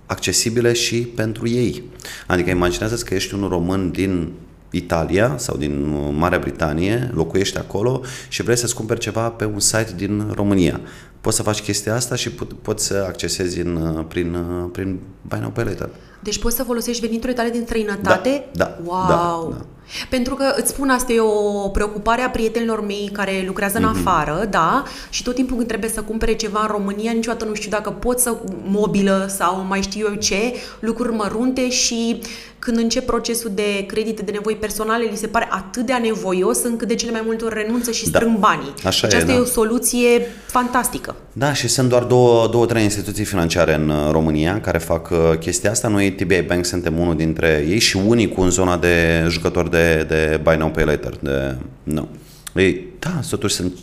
accesibile 0.05 0.73
și 0.73 0.97
pentru 0.97 1.47
ei. 1.47 1.83
Adică 2.27 2.49
imaginează 2.49 2.95
că 2.95 3.13
ești 3.13 3.33
un 3.33 3.47
român 3.47 3.91
din 3.91 4.31
Italia 4.71 5.35
sau 5.37 5.57
din 5.57 5.95
Marea 6.17 6.39
Britanie, 6.39 7.11
locuiești 7.13 7.57
acolo 7.57 8.01
și 8.27 8.43
vrei 8.43 8.57
să-ți 8.57 8.75
cumperi 8.75 8.99
ceva 8.99 9.29
pe 9.29 9.45
un 9.45 9.59
site 9.59 9.93
din 9.95 10.31
România. 10.33 10.81
Poți 11.21 11.35
să 11.35 11.43
faci 11.43 11.61
chestia 11.61 11.95
asta 11.95 12.15
și 12.15 12.31
poți 12.61 12.85
să 12.85 13.05
accesezi 13.07 13.59
în, 13.59 14.05
prin, 14.07 14.37
prin 14.71 14.99
Buy 15.27 15.39
Now 15.39 15.49
Pay 15.49 15.63
Later. 15.63 15.89
Deci 16.19 16.39
poți 16.39 16.55
să 16.55 16.63
folosești 16.63 17.01
veniturile 17.01 17.37
tale 17.37 17.49
din 17.49 17.63
străinătate? 17.65 18.45
Da, 18.53 18.65
da, 18.65 18.77
wow. 18.83 19.07
da, 19.07 19.47
da. 19.57 19.65
Pentru 20.09 20.35
că 20.35 20.53
îți 20.55 20.69
spun, 20.69 20.89
asta 20.89 21.13
e 21.13 21.19
o 21.19 21.67
preocupare 21.67 22.21
a 22.21 22.29
prietenilor 22.29 22.85
mei 22.85 23.09
care 23.13 23.43
lucrează 23.47 23.77
în 23.77 23.83
mm-hmm. 23.83 23.99
afară, 23.99 24.47
da, 24.49 24.83
și 25.09 25.23
tot 25.23 25.35
timpul 25.35 25.55
când 25.55 25.67
trebuie 25.67 25.89
să 25.89 26.01
cumpere 26.01 26.33
ceva 26.33 26.59
în 26.61 26.67
România, 26.67 27.11
niciodată 27.11 27.45
nu 27.45 27.53
știu 27.53 27.69
dacă 27.69 27.89
pot 27.89 28.19
să 28.19 28.35
mobilă 28.63 29.25
sau 29.37 29.65
mai 29.67 29.81
știu 29.81 30.07
eu 30.09 30.15
ce, 30.15 30.53
lucruri 30.79 31.13
mărunte 31.13 31.69
și 31.69 32.21
când 32.59 32.77
încep 32.77 33.05
procesul 33.05 33.51
de 33.55 33.83
credite 33.87 34.21
de 34.21 34.31
nevoi 34.31 34.55
personale, 34.55 35.03
li 35.03 35.15
se 35.15 35.27
pare 35.27 35.47
atât 35.51 35.85
de 35.85 35.93
anevoios 35.93 36.63
încât 36.63 36.87
de 36.87 36.95
cele 36.95 37.11
mai 37.11 37.21
multe 37.25 37.45
ori 37.45 37.55
renunță 37.63 37.91
și 37.91 38.09
da. 38.09 38.17
strâng 38.17 38.33
da. 38.33 38.39
banii. 38.39 38.73
Așa 38.85 39.07
deci 39.07 39.17
asta 39.17 39.31
e, 39.31 39.33
da. 39.33 39.39
e 39.39 39.41
o 39.41 39.45
soluție 39.45 40.27
fantastică. 40.45 41.15
Da, 41.33 41.53
și 41.53 41.67
sunt 41.67 41.89
doar 41.89 42.03
două, 42.03 42.47
două, 42.47 42.65
trei 42.65 42.83
instituții 42.83 43.23
financiare 43.23 43.73
în 43.75 43.89
uh, 43.89 44.11
România 44.11 44.61
care 44.61 44.77
fac 44.77 45.09
uh, 45.09 45.17
chestia 45.39 45.71
asta. 45.71 45.87
Noi, 45.87 46.11
TBI 46.11 46.41
Bank, 46.41 46.65
suntem 46.65 46.99
unul 46.99 47.15
dintre 47.15 47.65
ei 47.69 47.79
și 47.79 47.97
unicul 48.07 48.43
în 48.43 48.49
zona 48.49 48.77
de 48.77 49.25
jucători 49.29 49.69
de, 49.69 49.78
de 50.07 50.39
Buy 50.43 50.57
Now 50.57 50.69
Pay 50.69 50.85
Later. 50.85 51.13
De, 51.19 51.55
nu. 51.83 52.07
Ei, 52.55 52.87
da, 52.99 53.19
totuși 53.29 53.55
sunt 53.55 53.73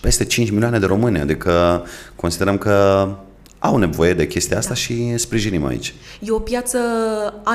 peste 0.00 0.24
5 0.24 0.50
milioane 0.50 0.78
de 0.78 0.86
români, 0.86 1.20
adică 1.20 1.84
considerăm 2.14 2.58
că 2.58 3.08
au 3.58 3.76
nevoie 3.76 4.14
de 4.14 4.26
chestia 4.26 4.56
asta 4.56 4.68
da. 4.68 4.74
și 4.74 5.16
sprijinim 5.16 5.66
aici. 5.66 5.94
E 6.20 6.30
o 6.30 6.38
piață 6.38 6.78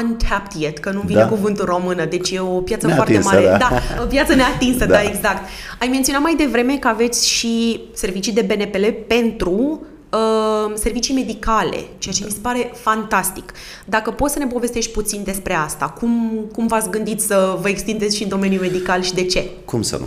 untapped 0.04 0.62
yet, 0.62 0.78
că 0.78 0.92
nu 0.92 1.02
vine 1.06 1.20
da. 1.20 1.28
cuvântul 1.28 1.66
română, 1.66 2.06
deci 2.06 2.32
e 2.32 2.40
o 2.40 2.46
piață 2.46 2.88
neatinsă, 2.88 3.22
foarte 3.22 3.46
mare. 3.46 3.58
Da. 3.58 3.70
da, 3.98 4.04
o 4.04 4.06
piață 4.06 4.36
neatinsă, 4.36 4.86
da. 4.86 4.94
da, 4.94 5.02
exact. 5.02 5.48
Ai 5.80 5.88
menționat 5.88 6.22
mai 6.22 6.36
devreme 6.36 6.78
că 6.78 6.88
aveți 6.88 7.28
și 7.28 7.82
servicii 7.94 8.34
de 8.34 8.42
BNPL 8.42 8.86
pentru 9.08 9.86
uh, 10.14 10.72
servicii 10.74 11.14
medicale, 11.14 11.78
ceea 11.98 12.14
ce 12.14 12.24
mi 12.26 12.32
se 12.32 12.40
pare 12.42 12.72
fantastic. 12.74 13.54
Dacă 13.86 14.12
poți 14.12 14.34
să 14.34 14.40
ne 14.40 14.48
povestești 14.48 14.92
puțin 14.92 15.24
despre 15.24 15.54
asta, 15.54 15.86
cum, 15.90 16.46
cum 16.52 16.68
v-ați 16.68 16.90
gândit 16.90 17.22
să 17.22 17.58
vă 17.62 17.70
extindeți 17.70 18.16
și 18.16 18.24
în 18.24 18.30
domeniul 18.30 18.62
medical 18.62 19.02
și 19.02 19.14
de 19.14 19.26
ce? 19.26 19.50
Cum 19.66 19.82
să 19.82 19.98
nu? 19.98 20.06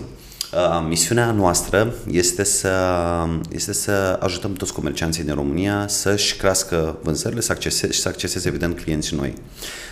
Uh, 0.55 0.87
misiunea 0.89 1.31
noastră 1.31 1.95
este 2.11 2.45
să, 2.45 2.73
este 3.53 3.73
să 3.73 4.19
ajutăm 4.21 4.53
toți 4.53 4.73
comercianții 4.73 5.25
din 5.25 5.35
România 5.35 5.85
să-și 5.89 6.37
crească 6.37 6.99
vânzările 7.03 7.41
să 7.41 7.53
acceseze, 7.53 7.93
și 7.93 8.01
să 8.01 8.09
acceseze, 8.09 8.49
evident, 8.49 8.81
clienții 8.81 9.17
noi. 9.17 9.35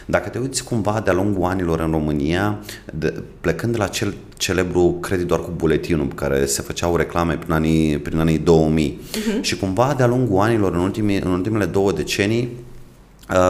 Dacă 0.07 0.29
te 0.29 0.38
uiți 0.38 0.64
cumva 0.64 1.01
de-a 1.05 1.12
lungul 1.12 1.44
anilor 1.44 1.81
în 1.81 1.90
România, 1.90 2.59
de, 2.94 3.22
plecând 3.40 3.72
de 3.72 3.79
la 3.79 3.87
cel 3.87 4.14
celebru 4.37 4.98
credit 5.01 5.27
doar 5.27 5.40
cu 5.40 5.53
buletinul, 5.57 6.07
pe 6.07 6.14
care 6.14 6.46
se 6.46 6.62
făceau 6.62 6.96
reclame 6.96 7.37
prin 7.37 7.53
anii, 7.53 7.98
prin 7.98 8.18
anii 8.18 8.38
2000 8.38 9.01
uh-huh. 9.01 9.33
Mhm. 9.33 9.42
și 9.42 9.57
cumva 9.57 9.94
de-a 9.96 10.07
lungul 10.07 10.40
anilor, 10.40 10.75
în, 10.75 10.81
ultimii, 10.81 11.18
în 11.18 11.31
ultimele 11.31 11.64
două 11.64 11.92
decenii, 11.92 12.42
uh, 12.42 12.71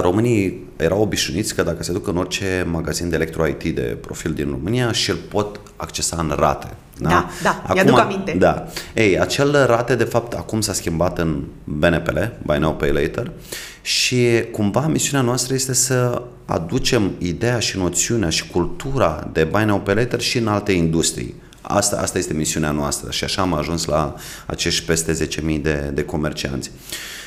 românii 0.00 0.66
erau 0.76 1.00
obișnuiți 1.00 1.54
că 1.54 1.62
dacă 1.62 1.82
se 1.82 1.92
duc 1.92 2.06
în 2.06 2.16
orice 2.16 2.66
magazin 2.70 3.08
de 3.08 3.14
electro-IT 3.14 3.74
de 3.74 3.96
profil 4.00 4.32
din 4.32 4.48
România 4.50 4.92
și 4.92 5.10
îl 5.10 5.16
pot 5.16 5.60
accesa 5.76 6.16
în 6.18 6.34
rate. 6.36 6.68
Da, 6.98 7.08
da, 7.08 7.28
da 7.42 7.50
acum, 7.62 7.74
mi-aduc 7.74 7.98
aminte. 7.98 8.34
Da. 8.38 8.66
Ei, 8.94 9.18
acel 9.20 9.64
rate, 9.66 9.94
de 9.94 10.04
fapt, 10.04 10.32
acum 10.32 10.60
s-a 10.60 10.72
schimbat 10.72 11.18
în 11.18 11.42
BNPL, 11.64 12.18
Buy 12.42 12.58
Now, 12.58 12.74
Pay 12.74 12.92
Later, 12.92 13.30
și 13.82 14.44
cumva 14.52 14.86
misiunea 14.86 15.26
noastră 15.26 15.54
este 15.54 15.74
să 15.74 16.22
aducem 16.44 17.10
ideea 17.18 17.58
și 17.58 17.78
noțiunea 17.78 18.28
și 18.28 18.46
cultura 18.46 19.30
de 19.32 19.44
Buy 19.44 19.64
Now, 19.64 19.80
Pay 19.80 19.94
Later 19.94 20.20
și 20.20 20.38
în 20.38 20.46
alte 20.46 20.72
industrii. 20.72 21.34
Asta, 21.60 21.96
asta 22.00 22.18
este 22.18 22.32
misiunea 22.32 22.70
noastră 22.70 23.10
și 23.10 23.24
așa 23.24 23.42
am 23.42 23.54
ajuns 23.54 23.84
la 23.84 24.14
acești 24.46 24.84
peste 24.84 25.28
10.000 25.56 25.60
de, 25.60 25.90
de 25.94 26.04
comercianți. 26.04 26.70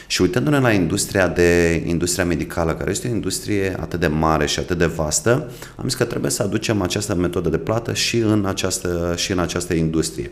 Și 0.07 0.21
uitându-ne 0.21 0.59
la 0.59 0.71
industria, 0.71 1.27
de, 1.27 1.83
industria 1.85 2.25
medicală, 2.25 2.73
care 2.73 2.91
este 2.91 3.07
o 3.07 3.11
industrie 3.11 3.75
atât 3.79 3.99
de 3.99 4.07
mare 4.07 4.45
și 4.45 4.59
atât 4.59 4.77
de 4.77 4.85
vastă, 4.85 5.51
am 5.75 5.83
zis 5.83 5.95
că 5.95 6.03
trebuie 6.03 6.31
să 6.31 6.43
aducem 6.43 6.81
această 6.81 7.15
metodă 7.15 7.49
de 7.49 7.57
plată 7.57 7.93
și 7.93 8.17
în 8.17 8.45
această, 8.45 9.13
și 9.17 9.31
în 9.31 9.39
această 9.39 9.73
industrie. 9.73 10.31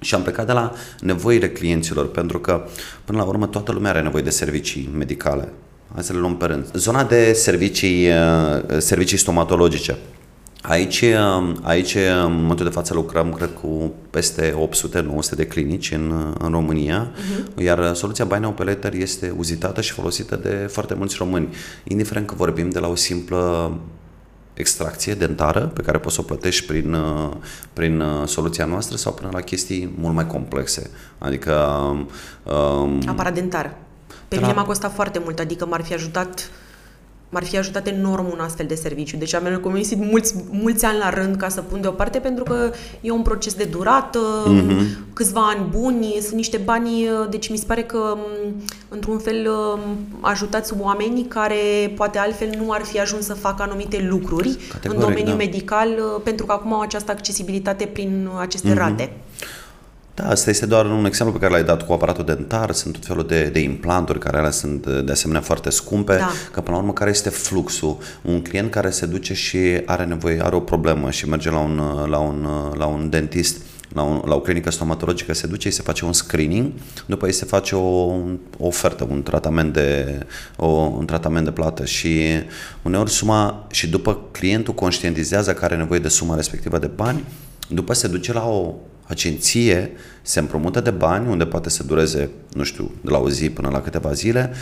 Și 0.00 0.14
am 0.14 0.22
plecat 0.22 0.46
de 0.46 0.52
la 0.52 0.72
nevoile 1.00 1.50
clienților, 1.50 2.10
pentru 2.10 2.40
că, 2.40 2.64
până 3.04 3.18
la 3.18 3.24
urmă, 3.24 3.46
toată 3.46 3.72
lumea 3.72 3.90
are 3.90 4.00
nevoie 4.00 4.22
de 4.22 4.30
servicii 4.30 4.90
medicale. 4.96 5.52
Hai 5.94 6.02
să 6.02 6.12
le 6.12 6.18
luăm 6.18 6.36
pe 6.36 6.44
rând. 6.44 6.66
Zona 6.74 7.04
de 7.04 7.32
servicii, 7.32 8.08
servicii 8.78 9.16
stomatologice. 9.16 9.96
Aici, 10.62 11.04
aici, 11.62 11.94
în 12.24 12.32
momentul 12.32 12.64
de 12.64 12.70
față, 12.70 12.94
lucrăm, 12.94 13.32
cred, 13.32 13.50
cu 13.62 13.92
peste 14.10 14.54
800-900 15.32 15.36
de 15.36 15.46
clinici 15.46 15.92
în, 15.92 16.34
în 16.38 16.50
România, 16.50 17.10
uh-huh. 17.10 17.62
iar 17.62 17.94
soluția 17.94 18.24
Buy 18.24 18.38
Now 18.38 18.52
Pay 18.52 18.78
este 18.92 19.34
uzitată 19.36 19.80
și 19.80 19.92
folosită 19.92 20.36
de 20.36 20.68
foarte 20.70 20.94
mulți 20.94 21.16
români, 21.18 21.54
indiferent 21.84 22.26
că 22.26 22.34
vorbim 22.34 22.70
de 22.70 22.78
la 22.78 22.88
o 22.88 22.94
simplă 22.94 23.72
extracție 24.54 25.14
dentară 25.14 25.60
pe 25.60 25.82
care 25.82 25.98
poți 25.98 26.14
să 26.14 26.20
o 26.20 26.24
plătești 26.24 26.66
prin, 26.66 26.96
prin 27.72 28.02
soluția 28.26 28.64
noastră 28.64 28.96
sau 28.96 29.12
până 29.12 29.30
la 29.32 29.40
chestii 29.40 29.94
mult 29.98 30.14
mai 30.14 30.26
complexe. 30.26 30.90
Adică... 31.18 31.52
Um, 32.42 33.02
Aparat 33.06 33.34
dentar. 33.34 33.76
Pe 34.28 34.36
mine 34.36 34.48
la... 34.48 34.54
m-a 34.54 34.64
costat 34.64 34.94
foarte 34.94 35.20
mult, 35.22 35.38
adică 35.38 35.66
m-ar 35.66 35.82
fi 35.82 35.94
ajutat 35.94 36.50
m-ar 37.32 37.44
fi 37.44 37.58
ajutat 37.58 37.86
enorm 37.86 38.26
un 38.32 38.38
astfel 38.40 38.66
de 38.66 38.74
serviciu. 38.74 39.16
Deci 39.16 39.34
am 39.34 39.46
economisit 39.46 39.98
mulți, 39.98 40.34
mulți 40.50 40.84
ani 40.84 40.98
la 40.98 41.10
rând 41.10 41.36
ca 41.36 41.48
să 41.48 41.60
pun 41.60 41.80
deoparte, 41.80 42.18
pentru 42.18 42.44
că 42.44 42.70
e 43.00 43.10
un 43.10 43.22
proces 43.22 43.54
de 43.54 43.64
durată, 43.64 44.18
mm-hmm. 44.46 45.12
câțiva 45.12 45.40
ani 45.40 45.66
buni, 45.70 46.16
sunt 46.20 46.34
niște 46.34 46.56
bani, 46.56 47.08
deci 47.30 47.50
mi 47.50 47.56
se 47.56 47.64
pare 47.66 47.82
că 47.82 48.16
într-un 48.88 49.18
fel 49.18 49.48
ajutați 50.20 50.74
oamenii 50.80 51.24
care 51.24 51.92
poate 51.96 52.18
altfel 52.18 52.54
nu 52.64 52.70
ar 52.72 52.84
fi 52.84 53.00
ajuns 53.00 53.24
să 53.24 53.34
facă 53.34 53.62
anumite 53.62 54.06
lucruri 54.08 54.56
Categoric, 54.72 55.00
în 55.00 55.08
domeniul 55.08 55.36
da. 55.36 55.44
medical, 55.44 55.88
pentru 56.24 56.46
că 56.46 56.52
acum 56.52 56.72
au 56.72 56.80
această 56.80 57.10
accesibilitate 57.10 57.84
prin 57.84 58.28
aceste 58.38 58.72
mm-hmm. 58.72 58.76
rate. 58.76 59.12
Da, 60.20 60.28
asta 60.28 60.50
este 60.50 60.66
doar 60.66 60.86
un 60.86 61.04
exemplu 61.04 61.34
pe 61.34 61.40
care 61.40 61.52
l-ai 61.52 61.64
dat 61.64 61.86
cu 61.86 61.92
aparatul 61.92 62.24
dentar, 62.24 62.72
sunt 62.72 62.92
tot 62.92 63.06
felul 63.06 63.26
de, 63.26 63.44
de 63.44 63.60
implanturi 63.60 64.18
care 64.18 64.36
alea 64.36 64.50
sunt 64.50 64.86
de 64.86 65.12
asemenea 65.12 65.40
foarte 65.40 65.70
scumpe, 65.70 66.16
da. 66.16 66.30
că 66.52 66.60
până 66.60 66.76
la 66.76 66.82
urmă 66.82 66.92
care 66.92 67.10
este 67.10 67.28
fluxul? 67.28 67.98
Un 68.22 68.42
client 68.42 68.70
care 68.70 68.90
se 68.90 69.06
duce 69.06 69.34
și 69.34 69.58
are 69.86 70.04
nevoie, 70.04 70.44
are 70.44 70.56
o 70.56 70.60
problemă 70.60 71.10
și 71.10 71.28
merge 71.28 71.50
la 71.50 71.58
un, 71.58 71.80
la 72.08 72.18
un, 72.18 72.46
la 72.74 72.86
un 72.86 73.10
dentist, 73.10 73.56
la, 73.92 74.02
un, 74.02 74.22
la 74.24 74.34
o 74.34 74.40
clinică 74.40 74.70
stomatologică, 74.70 75.34
se 75.34 75.46
duce, 75.46 75.66
îi 75.66 75.74
se 75.74 75.82
face 75.82 76.04
un 76.04 76.12
screening, 76.12 76.72
după 77.06 77.26
îi 77.26 77.32
se 77.32 77.44
face 77.44 77.74
o, 77.74 77.80
o 77.80 78.66
ofertă, 78.66 79.06
un 79.10 79.22
tratament, 79.22 79.72
de, 79.72 80.18
o, 80.56 80.66
un 80.66 81.06
tratament 81.06 81.44
de 81.44 81.50
plată 81.50 81.84
și 81.84 82.20
uneori 82.82 83.10
suma, 83.10 83.66
și 83.70 83.88
după 83.88 84.20
clientul 84.30 84.74
conștientizează 84.74 85.54
că 85.54 85.64
are 85.64 85.76
nevoie 85.76 86.00
de 86.00 86.08
suma 86.08 86.34
respectivă 86.34 86.78
de 86.78 86.90
bani, 86.94 87.24
după 87.68 87.92
se 87.92 88.08
duce 88.08 88.32
la 88.32 88.48
o 88.48 88.74
agenție, 89.10 89.90
se 90.22 90.38
împrumută 90.38 90.80
de 90.80 90.90
bani, 90.90 91.28
unde 91.28 91.44
poate 91.44 91.70
să 91.70 91.82
dureze, 91.82 92.30
nu 92.52 92.62
știu, 92.62 92.90
de 93.00 93.10
la 93.10 93.18
o 93.18 93.30
zi 93.30 93.50
până 93.50 93.68
la 93.68 93.80
câteva 93.80 94.12
zile, 94.12 94.52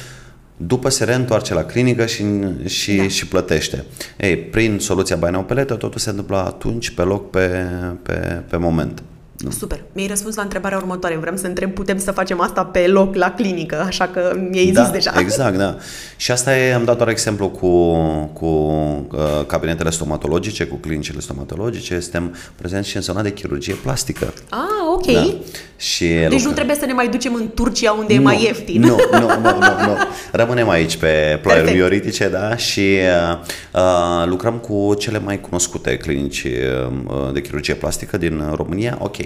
după 0.57 0.89
se 0.89 1.05
reîntoarce 1.05 1.55
la 1.55 1.65
clinică 1.65 2.07
și, 2.07 2.25
și, 2.65 2.97
da. 2.97 3.09
și 3.09 3.27
plătește. 3.27 3.85
Ei, 4.17 4.37
prin 4.37 4.79
soluția 4.79 5.17
Buy 5.17 5.31
Now 5.31 5.45
Pay 5.45 5.65
totul 5.65 5.93
se 5.97 6.11
întâmplă 6.11 6.37
atunci, 6.37 6.91
pe 6.91 7.03
loc, 7.03 7.31
pe, 7.31 7.67
pe, 8.03 8.43
pe 8.49 8.57
moment. 8.57 9.03
Nu. 9.39 9.51
Super. 9.51 9.81
Mi-ai 9.93 10.07
răspuns 10.07 10.35
la 10.35 10.43
întrebarea 10.43 10.79
următoare. 10.79 11.17
Vreau 11.17 11.37
să 11.37 11.47
întreb, 11.47 11.73
putem 11.73 11.99
să 11.99 12.13
facem 12.13 12.41
asta 12.41 12.65
pe 12.65 12.87
loc 12.87 13.15
la 13.15 13.31
clinică, 13.31 13.81
așa 13.87 14.07
că 14.07 14.37
mi-ai 14.51 14.71
da, 14.71 14.83
zis 14.83 14.93
deja. 14.93 15.13
Exact, 15.19 15.57
da. 15.57 15.77
Și 16.17 16.31
asta 16.31 16.57
e, 16.57 16.75
am 16.75 16.85
dat 16.85 16.97
doar 16.97 17.09
exemplu 17.09 17.49
cu, 17.49 17.95
cu 18.33 18.47
uh, 18.47 19.47
cabinetele 19.47 19.91
stomatologice, 19.91 20.65
cu 20.65 20.77
clinicile 20.77 21.21
stomatologice. 21.21 22.01
Suntem 22.01 22.37
prezenți 22.57 22.89
și 22.89 22.97
în 22.97 23.03
zona 23.03 23.23
de 23.23 23.33
chirurgie 23.33 23.75
plastică. 23.75 24.33
Ah, 24.49 24.59
ok. 24.95 25.13
Da. 25.13 25.35
Și 25.77 26.05
deci 26.05 26.23
lucrăm. 26.23 26.43
nu 26.43 26.53
trebuie 26.53 26.77
să 26.77 26.87
ne 26.87 26.93
mai 26.93 27.09
ducem 27.09 27.35
în 27.35 27.51
Turcia 27.55 27.93
unde 27.93 28.15
nu, 28.15 28.21
e 28.21 28.25
mai 28.25 28.43
ieftin. 28.43 28.81
Nu, 28.81 28.97
nu, 29.13 29.19
nu, 29.19 29.59
nu, 29.59 29.87
nu. 29.87 29.97
Rămânem 30.33 30.69
aici 30.69 30.97
pe 30.97 31.39
ploaiuri 31.43 31.73
bioritice, 31.73 32.29
da, 32.29 32.57
și 32.57 32.81
uh, 32.81 33.39
uh, 33.75 34.27
lucrăm 34.27 34.55
cu 34.55 34.95
cele 34.95 35.19
mai 35.19 35.41
cunoscute 35.41 35.97
clinici 35.97 36.45
uh, 36.45 37.33
de 37.33 37.41
chirurgie 37.41 37.75
plastică 37.75 38.17
din 38.17 38.43
România. 38.55 38.99
Ok, 39.01 39.17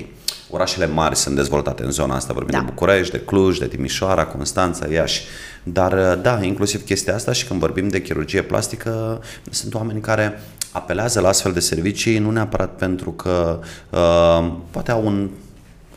orașele 0.51 0.87
mari 0.87 1.17
sunt 1.17 1.37
dezvoltate 1.37 1.83
în 1.83 1.91
zona 1.91 2.15
asta, 2.15 2.33
vorbim 2.33 2.59
da. 2.59 2.59
de 2.59 2.65
București, 2.69 3.13
de 3.13 3.21
Cluj, 3.21 3.59
de 3.59 3.67
Timișoara, 3.67 4.25
Constanța, 4.25 4.87
Iași. 4.93 5.23
Dar 5.63 5.93
uh, 5.93 6.23
da, 6.23 6.43
inclusiv 6.43 6.85
chestia 6.85 7.15
asta 7.15 7.33
și 7.33 7.47
când 7.47 7.61
vorbim 7.61 7.89
de 7.89 8.03
chirurgie 8.03 8.43
plastică, 8.43 9.23
sunt 9.51 9.75
oameni 9.75 10.01
care 10.01 10.41
apelează 10.73 11.21
la 11.21 11.29
astfel 11.29 11.53
de 11.53 11.61
servicii 11.61 12.19
nu 12.19 12.31
neapărat 12.31 12.77
pentru 12.77 13.11
că 13.11 13.61
uh, 13.91 14.53
poate 14.71 14.91
au 14.91 15.07
un 15.07 15.31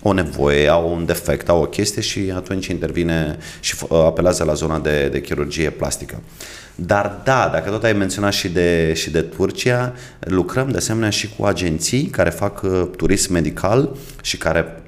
o 0.08 0.14
nevoie, 0.14 0.68
au 0.68 0.94
un 0.94 1.06
defect, 1.06 1.50
au 1.50 1.62
o 1.62 1.66
chestie 1.66 2.02
și 2.02 2.32
atunci 2.36 2.68
intervine 2.68 3.38
și 3.60 3.76
uh, 3.90 4.04
apelează 4.06 4.44
la 4.44 4.54
zona 4.54 4.80
de, 4.80 5.08
de 5.08 5.22
chirurgie 5.22 5.70
plastică. 5.70 6.22
Dar 6.76 7.22
da, 7.24 7.50
dacă 7.52 7.70
tot 7.70 7.84
ai 7.84 7.94
menționat 7.94 8.34
și 8.34 8.50
de, 8.50 8.94
și 8.94 9.10
de 9.12 9.22
Turcia, 9.22 9.94
lucrăm 10.20 10.70
de 10.70 10.78
asemenea 10.78 11.10
și 11.10 11.30
cu 11.38 11.46
agenții 11.46 12.04
care 12.06 12.30
fac 12.30 12.62
uh, 12.62 12.88
turism 12.98 13.34
medical 13.34 13.96
și 14.22 14.38
care 14.38 14.84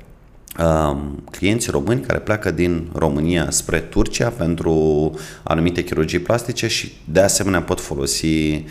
um, 0.60 1.23
clienți 1.32 1.69
români 1.69 2.02
care 2.02 2.19
pleacă 2.19 2.52
din 2.52 2.89
România 2.93 3.50
spre 3.50 3.80
Turcia 3.80 4.30
pentru 4.30 5.12
anumite 5.43 5.84
chirurgii 5.84 6.19
plastice 6.19 6.67
și 6.67 6.93
de 7.06 7.21
asemenea 7.21 7.62
pot 7.62 7.80
folosi 7.80 8.26
uh, 8.26 8.63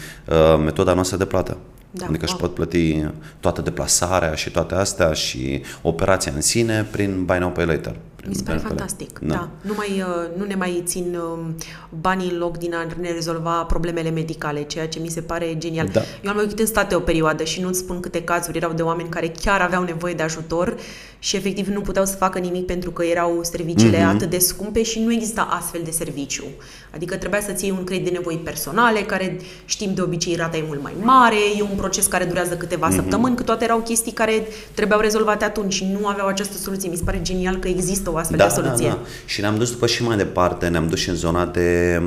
metoda 0.64 0.94
noastră 0.94 1.16
de 1.16 1.24
plată. 1.24 1.56
Da, 1.90 2.06
adică 2.06 2.24
wow. 2.26 2.34
își 2.34 2.42
pot 2.42 2.54
plăti 2.54 3.04
toată 3.40 3.60
deplasarea 3.60 4.34
și 4.34 4.50
toate 4.50 4.74
astea 4.74 5.12
și 5.12 5.62
operația 5.82 6.32
în 6.34 6.40
sine 6.40 6.86
prin 6.90 7.24
Buy 7.24 7.38
Now 7.38 7.50
Pay 7.50 7.66
Later. 7.66 7.96
Mi 8.28 8.34
se 8.34 8.42
pare 8.42 8.58
fantastic, 8.58 9.18
da. 9.18 9.34
da. 9.34 9.48
Nu, 9.60 9.72
mai, 9.76 9.88
uh, 10.00 10.38
nu 10.38 10.44
ne 10.44 10.54
mai 10.54 10.82
țin 10.84 11.16
um, 11.16 11.56
banii 12.00 12.30
în 12.30 12.38
loc 12.38 12.58
din 12.58 12.74
a 12.74 12.86
ne 13.00 13.12
rezolva 13.12 13.62
problemele 13.64 14.10
medicale, 14.10 14.62
ceea 14.62 14.88
ce 14.88 14.98
mi 14.98 15.08
se 15.08 15.20
pare 15.20 15.58
genial. 15.58 15.88
Da. 15.92 16.00
Eu 16.24 16.30
am 16.30 16.36
locuit 16.36 16.58
în 16.58 16.66
state 16.66 16.94
o 16.94 17.00
perioadă 17.00 17.44
și 17.44 17.60
nu-ți 17.60 17.78
spun 17.78 18.00
câte 18.00 18.22
cazuri 18.22 18.56
erau 18.56 18.72
de 18.72 18.82
oameni 18.82 19.08
care 19.08 19.32
chiar 19.42 19.60
aveau 19.60 19.82
nevoie 19.82 20.14
de 20.14 20.22
ajutor 20.22 20.76
și 21.18 21.36
efectiv 21.36 21.66
nu 21.66 21.80
puteau 21.80 22.04
să 22.04 22.16
facă 22.16 22.38
nimic 22.38 22.66
pentru 22.66 22.90
că 22.90 23.04
erau 23.04 23.38
serviciile 23.42 23.98
mm-hmm. 23.98 24.14
atât 24.14 24.30
de 24.30 24.38
scumpe 24.38 24.82
și 24.82 25.00
nu 25.00 25.12
exista 25.12 25.42
astfel 25.42 25.80
de 25.84 25.90
serviciu. 25.90 26.44
Adică 26.96 27.16
trebuia 27.16 27.40
să-ți 27.40 27.64
iei 27.64 27.74
un 27.78 27.84
credit 27.84 28.04
de 28.04 28.10
nevoi 28.10 28.40
personale, 28.44 29.00
care 29.00 29.36
știm 29.64 29.94
de 29.94 30.02
obicei 30.02 30.34
rata 30.34 30.56
e 30.56 30.64
mult 30.66 30.82
mai 30.82 30.92
mare, 31.02 31.36
e 31.58 31.62
un 31.62 31.76
proces 31.76 32.06
care 32.06 32.24
durează 32.24 32.54
câteva 32.54 32.88
mm-hmm. 32.88 32.94
săptămâni, 32.94 33.36
că 33.36 33.42
toate 33.42 33.64
erau 33.64 33.78
chestii 33.78 34.12
care 34.12 34.46
trebuiau 34.74 35.00
rezolvate 35.00 35.44
atunci 35.44 35.74
și 35.74 35.96
nu 36.00 36.06
aveau 36.06 36.26
această 36.26 36.56
soluție. 36.56 36.88
Mi 36.88 36.96
se 36.96 37.02
pare 37.04 37.22
genial 37.22 37.56
că 37.56 37.68
există 37.68 38.10
o 38.10 38.16
astfel 38.16 38.38
da, 38.38 38.46
de 38.46 38.50
soluție. 38.50 38.88
Da, 38.88 38.92
da. 38.92 39.08
Și 39.26 39.40
ne-am 39.40 39.58
dus 39.58 39.70
după 39.70 39.86
și 39.86 40.02
mai 40.02 40.16
departe, 40.16 40.68
ne-am 40.68 40.88
dus 40.88 40.98
și 40.98 41.08
în 41.08 41.14
zona 41.14 41.44
de 41.44 42.00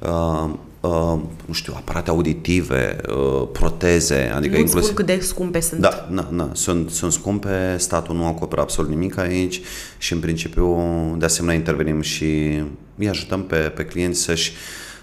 uh, 0.00 0.50
uh, 0.82 1.20
nu 1.46 1.52
știu, 1.52 1.72
aparate 1.76 2.10
auditive, 2.10 2.96
uh, 3.08 3.48
proteze. 3.52 4.32
Adică 4.34 4.54
nu 4.54 4.60
inclusiv... 4.60 4.90
spun 4.90 5.04
cât 5.04 5.06
de 5.06 5.18
scumpe 5.20 5.60
sunt. 5.60 5.80
Da, 5.80 6.08
da, 6.10 6.28
da, 6.32 6.50
sunt, 6.52 6.90
sunt 6.90 7.12
scumpe, 7.12 7.76
statul 7.78 8.16
nu 8.16 8.26
acoperă 8.26 8.60
absolut 8.60 8.90
nimic 8.90 9.18
aici 9.18 9.60
și 9.98 10.12
în 10.12 10.18
principiu 10.18 10.76
de 11.18 11.24
asemenea 11.24 11.56
intervenim 11.56 12.00
și 12.00 12.62
îi 12.96 13.08
ajutăm 13.08 13.42
pe, 13.42 13.56
pe 13.56 13.84
clienți 13.84 14.20
să-și 14.20 14.52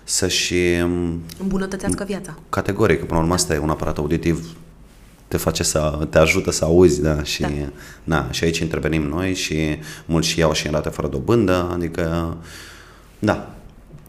să-și 0.03 0.55
îmbunătățească 1.39 2.03
viața. 2.03 2.37
Categoric, 2.49 2.99
până 2.99 3.13
la 3.13 3.19
urmă 3.19 3.33
asta 3.33 3.53
e 3.53 3.57
un 3.57 3.69
aparat 3.69 3.97
auditiv 3.97 4.57
te 5.29 5.37
face 5.37 5.63
să 5.63 6.07
te 6.09 6.17
ajută 6.17 6.51
să 6.51 6.65
auzi, 6.65 7.01
da, 7.01 7.23
și, 7.23 7.41
da. 7.41 7.49
Na, 8.03 8.31
și 8.31 8.43
aici 8.43 8.57
intervenim 8.57 9.01
noi 9.01 9.33
și 9.33 9.77
mulți 10.05 10.27
și 10.27 10.39
iau 10.39 10.53
și 10.53 10.65
în 10.65 10.71
rate 10.71 10.89
fără 10.89 11.07
dobândă, 11.07 11.69
adică 11.73 12.37
da, 13.19 13.55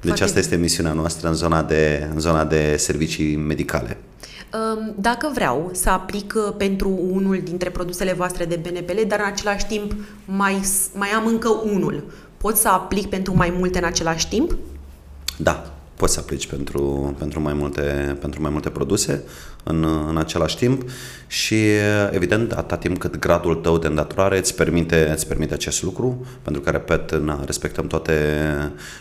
deci 0.01 0.09
Foarte 0.09 0.25
asta 0.25 0.39
este 0.39 0.57
misiunea 0.57 0.93
noastră 0.93 1.29
în 1.29 1.35
zona 1.35 1.63
de, 1.63 2.09
în 2.13 2.21
zona 2.21 2.45
de 2.45 2.77
servicii 2.77 3.37
medicale. 3.37 3.97
Dacă 4.95 5.31
vreau 5.35 5.71
să 5.73 5.91
aplic 5.91 6.35
uh, 6.37 6.55
pentru 6.57 6.99
unul 7.11 7.41
dintre 7.45 7.71
produsele 7.71 8.13
voastre 8.13 8.45
de 8.45 8.57
BNPL, 8.57 9.07
dar 9.07 9.19
în 9.19 9.27
același 9.27 9.67
timp 9.67 9.95
mai, 10.25 10.61
mai 10.95 11.09
am 11.09 11.27
încă 11.27 11.49
unul, 11.49 12.05
pot 12.37 12.57
să 12.57 12.69
aplic 12.69 13.07
pentru 13.07 13.37
mai 13.37 13.55
multe 13.59 13.79
în 13.79 13.85
același 13.85 14.29
timp? 14.29 14.57
Da, 15.37 15.80
poți 16.01 16.13
să 16.13 16.21
aplici 16.21 16.47
pentru, 16.47 17.15
pentru, 17.19 17.41
mai, 17.41 17.53
multe, 17.53 18.17
pentru 18.21 18.41
mai 18.43 18.51
multe 18.51 18.69
produse 18.69 19.23
în, 19.63 19.87
în 20.09 20.17
același 20.17 20.57
timp 20.57 20.91
și 21.27 21.57
evident 22.11 22.53
atâta 22.53 22.77
timp 22.77 22.99
cât 22.99 23.19
gradul 23.19 23.55
tău 23.55 23.79
de 23.79 23.87
îndatorare 23.87 24.39
îți 24.39 24.55
permite, 24.55 25.11
îți 25.11 25.27
permite 25.27 25.55
acest 25.55 25.83
lucru, 25.83 26.27
pentru 26.43 26.61
că, 26.61 26.71
repet, 26.71 27.13
na, 27.13 27.45
respectăm 27.45 27.87
toate, 27.87 28.15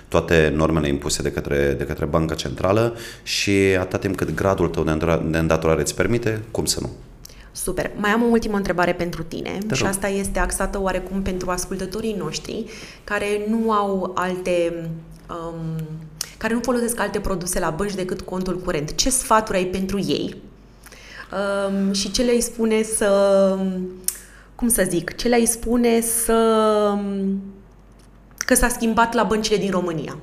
toate 0.08 0.54
normele 0.56 0.88
impuse 0.88 1.22
de 1.22 1.32
către, 1.32 1.76
de 1.78 1.84
către 1.84 2.06
Banca 2.06 2.36
Centrală 2.36 2.96
și 3.24 3.52
atâta 3.80 3.98
timp 3.98 4.16
cât 4.16 4.36
gradul 4.36 4.68
tău 4.68 4.84
de 5.30 5.38
îndatorare 5.38 5.82
îți 5.82 5.96
permite, 5.96 6.42
cum 6.52 6.66
să 6.66 6.80
nu? 6.82 6.90
Super. 7.52 7.92
Mai 7.96 8.10
am 8.10 8.24
o 8.24 8.26
ultimă 8.26 8.56
întrebare 8.58 8.94
pentru 8.94 9.24
tine 9.24 9.58
Te 9.68 9.76
și 9.76 9.84
asta 9.84 10.08
este 10.08 10.40
axată 10.40 10.82
oarecum 10.82 11.22
pentru 11.22 11.50
ascultătorii 11.50 12.16
noștri 12.18 12.66
care 13.04 13.46
nu 13.50 13.72
au 13.72 14.12
alte 14.16 14.74
um, 15.30 15.86
care 16.40 16.54
nu 16.54 16.60
folosesc 16.64 17.00
alte 17.00 17.20
produse 17.20 17.60
la 17.60 17.70
bănci 17.70 17.96
decât 17.96 18.22
contul 18.22 18.60
curent. 18.60 18.96
Ce 18.96 19.10
sfaturi 19.10 19.58
ai 19.58 19.66
pentru 19.66 20.00
ei? 20.00 20.36
Um, 21.32 21.94
și 21.94 22.12
ce 22.12 22.22
le-ai 22.22 22.40
spune 22.40 22.84
să... 22.84 23.58
Cum 24.56 24.68
să 24.68 24.86
zic? 24.90 25.16
Ce 25.16 25.28
le-ai 25.28 25.46
spune 25.46 26.02
să... 26.02 26.98
că 28.38 28.56
s-a 28.56 28.68
schimbat 28.68 29.14
la 29.14 29.24
băncile 29.24 29.58
din 29.58 29.72
România? 29.72 30.18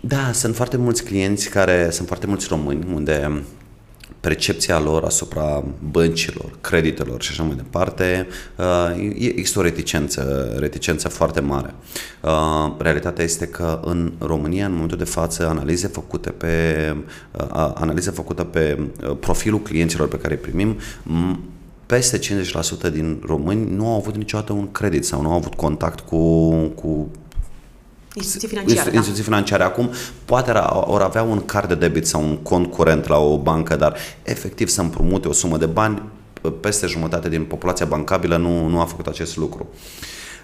Da, 0.00 0.32
sunt 0.32 0.54
foarte 0.54 0.76
mulți 0.76 1.04
clienți 1.04 1.48
care, 1.48 1.90
sunt 1.90 2.06
foarte 2.06 2.26
mulți 2.26 2.46
români 2.48 2.86
unde 2.94 3.42
percepția 4.22 4.80
lor 4.80 5.04
asupra 5.04 5.64
băncilor, 5.90 6.58
creditelor 6.60 7.22
și 7.22 7.30
așa 7.30 7.42
mai 7.42 7.54
departe, 7.54 8.26
uh, 8.56 9.12
există 9.18 9.58
o 9.58 9.62
reticență, 9.62 10.54
reticență 10.58 11.08
foarte 11.08 11.40
mare. 11.40 11.74
Uh, 12.20 12.74
realitatea 12.78 13.24
este 13.24 13.46
că 13.46 13.80
în 13.84 14.12
România, 14.18 14.66
în 14.66 14.72
momentul 14.72 14.98
de 14.98 15.04
față, 15.04 15.48
analize 15.48 15.86
făcute 15.86 16.30
pe, 16.30 16.96
uh, 17.32 17.72
analize 17.74 18.10
făcute 18.10 18.44
pe 18.44 18.78
profilul 19.20 19.60
clienților 19.60 20.08
pe 20.08 20.18
care 20.18 20.34
îi 20.34 20.40
primim, 20.40 20.76
peste 21.86 22.18
50% 22.18 22.90
din 22.92 23.22
români 23.26 23.74
nu 23.74 23.86
au 23.86 23.96
avut 23.96 24.16
niciodată 24.16 24.52
un 24.52 24.70
credit 24.70 25.04
sau 25.04 25.22
nu 25.22 25.30
au 25.30 25.36
avut 25.36 25.54
contact 25.54 26.00
cu, 26.00 26.50
cu 26.66 27.10
Instituții 28.14 28.48
financiare, 28.48 28.90
da. 28.90 28.96
instituții 28.96 29.24
financiare. 29.24 29.62
Acum 29.62 29.90
poate 30.24 30.50
ori 30.70 31.02
avea 31.02 31.22
un 31.22 31.44
card 31.44 31.68
de 31.68 31.74
debit 31.74 32.06
sau 32.06 32.22
un 32.22 32.36
cont 32.36 32.70
curent 32.70 33.06
la 33.06 33.18
o 33.18 33.38
bancă, 33.38 33.76
dar 33.76 33.96
efectiv 34.22 34.68
să 34.68 34.80
împrumute 34.80 35.28
o 35.28 35.32
sumă 35.32 35.56
de 35.56 35.66
bani, 35.66 36.02
peste 36.60 36.86
jumătate 36.86 37.28
din 37.28 37.44
populația 37.44 37.86
bancabilă 37.86 38.36
nu, 38.36 38.66
nu 38.66 38.80
a 38.80 38.84
făcut 38.84 39.06
acest 39.06 39.36
lucru. 39.36 39.68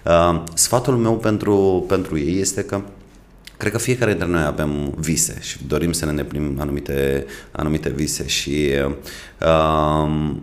Uh, 0.05 0.43
sfatul 0.53 0.97
meu 0.97 1.17
pentru, 1.17 1.85
pentru 1.87 2.17
ei 2.17 2.39
este 2.39 2.63
că 2.63 2.81
Cred 3.57 3.71
că 3.71 3.77
fiecare 3.77 4.11
dintre 4.11 4.29
noi 4.29 4.43
avem 4.43 4.93
vise 4.97 5.37
și 5.41 5.57
dorim 5.67 5.91
să 5.91 6.05
ne 6.05 6.11
îndeplinim 6.11 6.59
anumite, 6.59 7.25
anumite 7.51 7.89
vise 7.89 8.27
și 8.27 8.69
uh, 9.39 10.35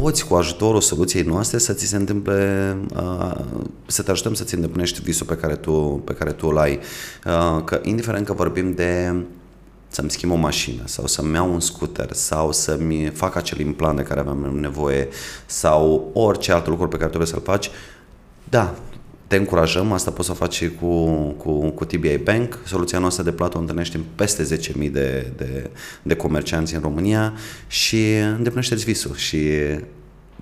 poți 0.00 0.26
cu 0.26 0.34
ajutorul 0.34 0.80
soluției 0.80 1.22
noastre 1.22 1.58
să 1.58 1.72
ți 1.72 1.86
se 1.86 1.96
întâmple, 1.96 2.76
uh, 2.96 3.34
să 3.86 4.02
te 4.02 4.10
ajutăm 4.10 4.34
să-ți 4.34 4.54
îndeplinești 4.54 5.02
visul 5.02 5.26
pe 5.26 5.36
care 5.36 5.54
tu, 5.54 5.72
pe 6.04 6.12
care 6.12 6.32
tu 6.32 6.46
îl 6.48 6.58
ai. 6.58 6.78
Uh, 7.24 7.64
că 7.64 7.80
indiferent 7.82 8.26
că 8.26 8.32
vorbim 8.32 8.72
de 8.72 9.14
să-mi 9.88 10.10
schimb 10.10 10.32
o 10.32 10.34
mașină 10.34 10.82
sau 10.84 11.06
să-mi 11.06 11.34
iau 11.34 11.52
un 11.52 11.60
scooter 11.60 12.12
sau 12.12 12.52
să-mi 12.52 13.10
fac 13.14 13.36
acel 13.36 13.58
implant 13.58 13.96
de 13.96 14.02
care 14.02 14.20
aveam 14.20 14.58
nevoie 14.60 15.08
sau 15.46 16.10
orice 16.12 16.52
alt 16.52 16.66
lucru 16.66 16.88
pe 16.88 16.96
care 16.96 17.08
trebuie 17.08 17.28
să-l 17.28 17.42
faci, 17.44 17.70
da, 18.48 18.74
te 19.28 19.36
încurajăm, 19.36 19.92
asta 19.92 20.10
poți 20.10 20.26
să 20.26 20.32
o 20.32 20.36
faci 20.36 20.68
cu, 20.68 21.06
cu, 21.36 21.70
cu 21.70 21.84
TBA 21.84 22.14
Bank. 22.24 22.58
Soluția 22.64 22.98
noastră 22.98 23.22
de 23.22 23.32
plată 23.32 23.56
o 23.56 23.60
întâlnești 23.60 23.96
în 23.96 24.02
peste 24.14 24.56
10.000 24.56 24.90
de, 24.90 25.32
de, 25.36 25.70
de 26.02 26.16
comercianți 26.16 26.74
în 26.74 26.80
România 26.80 27.32
și 27.66 28.14
îndeplinește-ți 28.36 28.84
visul 28.84 29.14
și 29.14 29.40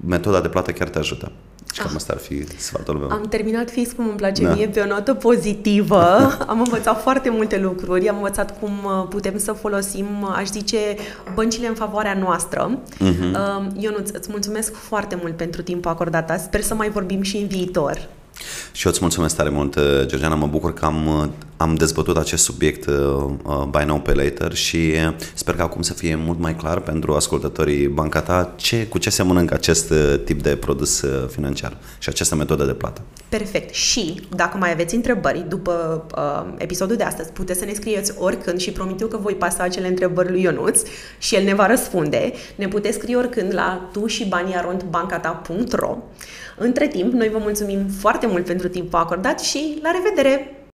metoda 0.07 0.41
de 0.41 0.49
plată 0.49 0.73
chiar 0.73 0.89
te 0.89 0.99
ajută. 0.99 1.33
Și 1.73 1.81
cam 1.81 1.91
ah. 1.91 1.97
asta 1.97 2.13
ar 2.13 2.19
fi 2.19 2.47
sfatul 2.59 2.99
meu. 2.99 3.11
Am 3.11 3.27
terminat 3.29 3.71
fix 3.71 3.93
cum 3.93 4.09
îmi 4.09 4.17
place 4.17 4.43
da. 4.43 4.55
mie, 4.55 4.69
pe 4.69 4.81
o 4.81 4.87
notă 4.87 5.15
pozitivă. 5.15 6.03
am 6.47 6.59
învățat 6.59 7.03
foarte 7.03 7.31
multe 7.31 7.59
lucruri. 7.59 8.09
Am 8.09 8.17
învățat 8.17 8.59
cum 8.61 8.71
uh, 8.85 9.07
putem 9.09 9.39
să 9.39 9.53
folosim, 9.53 10.07
aș 10.37 10.49
zice, 10.49 10.79
băncile 11.35 11.67
în 11.67 11.75
favoarea 11.75 12.15
noastră. 12.15 12.79
Uh-huh. 12.95 13.79
Ionuț, 13.79 14.11
îți 14.11 14.29
mulțumesc 14.31 14.75
foarte 14.75 15.19
mult 15.21 15.37
pentru 15.37 15.63
timpul 15.63 15.91
acordat. 15.91 16.41
Sper 16.41 16.61
să 16.61 16.75
mai 16.75 16.91
vorbim 16.91 17.23
și 17.23 17.37
în 17.37 17.47
viitor. 17.47 18.09
Și 18.77 18.87
eu 18.87 18.93
îți 18.93 19.01
mulțumesc 19.01 19.37
tare 19.37 19.49
mult, 19.49 19.75
uh, 19.75 19.83
Georgiana. 20.07 20.35
Mă 20.35 20.47
bucur 20.47 20.75
că 20.75 20.85
am, 20.85 21.07
uh, 21.07 21.29
am 21.57 21.75
dezbătut 21.75 22.17
acest 22.17 22.45
subiect 22.45 22.87
uh, 22.87 22.95
uh, 23.45 23.63
by 23.71 23.85
now 23.87 24.01
pe 24.01 24.15
later 24.15 24.55
și 24.55 24.93
sper 25.35 25.55
că 25.55 25.63
acum 25.63 25.83
să 25.83 25.93
fie 25.93 26.15
mult 26.15 26.39
mai 26.39 26.57
clar 26.57 26.81
pentru 26.81 27.15
ascultătorii 27.15 27.87
banca 27.87 28.21
ta 28.21 28.53
ce, 28.57 28.87
cu 28.87 28.99
ce 28.99 29.11
se 29.11 29.23
mănâncă 29.23 29.55
acest 29.55 29.93
tip 30.25 30.43
de 30.43 30.57
produs 30.57 31.05
financiar 31.29 31.77
și 31.99 32.09
această 32.09 32.35
metodă 32.35 32.65
de 32.65 32.73
plată. 32.73 33.01
Perfect. 33.29 33.75
Și 33.75 34.21
dacă 34.35 34.57
mai 34.57 34.71
aveți 34.71 34.95
întrebări 34.95 35.45
după 35.49 36.05
uh, 36.17 36.55
episodul 36.59 36.97
de 36.97 37.05
astăzi, 37.05 37.31
puteți 37.31 37.59
să 37.59 37.65
ne 37.65 37.73
scrieți 37.73 38.13
oricând 38.19 38.59
și 38.59 38.71
promit 38.71 39.01
eu 39.01 39.07
că 39.07 39.17
voi 39.17 39.35
pasa 39.35 39.63
acele 39.63 39.89
întrebări 39.89 40.31
lui 40.31 40.43
Ionuț 40.43 40.81
și 41.19 41.35
el 41.35 41.45
ne 41.45 41.55
va 41.55 41.67
răspunde. 41.67 42.33
Ne 42.57 42.69
puteți 42.69 42.97
scrie 42.97 43.17
oricând 43.17 43.55
la 43.55 43.89
tu 43.93 44.07
și 44.07 44.29
baniarondbancata.ro 44.29 45.99
între 46.59 46.89
timp, 46.89 47.13
noi 47.13 47.29
vă 47.29 47.39
mulțumim 47.39 47.87
foarte 47.89 48.27
mult 48.27 48.45
pentru 48.45 48.69
timpul 48.69 48.99
acordat 48.99 49.41
și 49.41 49.79
la 49.83 49.91
revedere! 49.91 50.66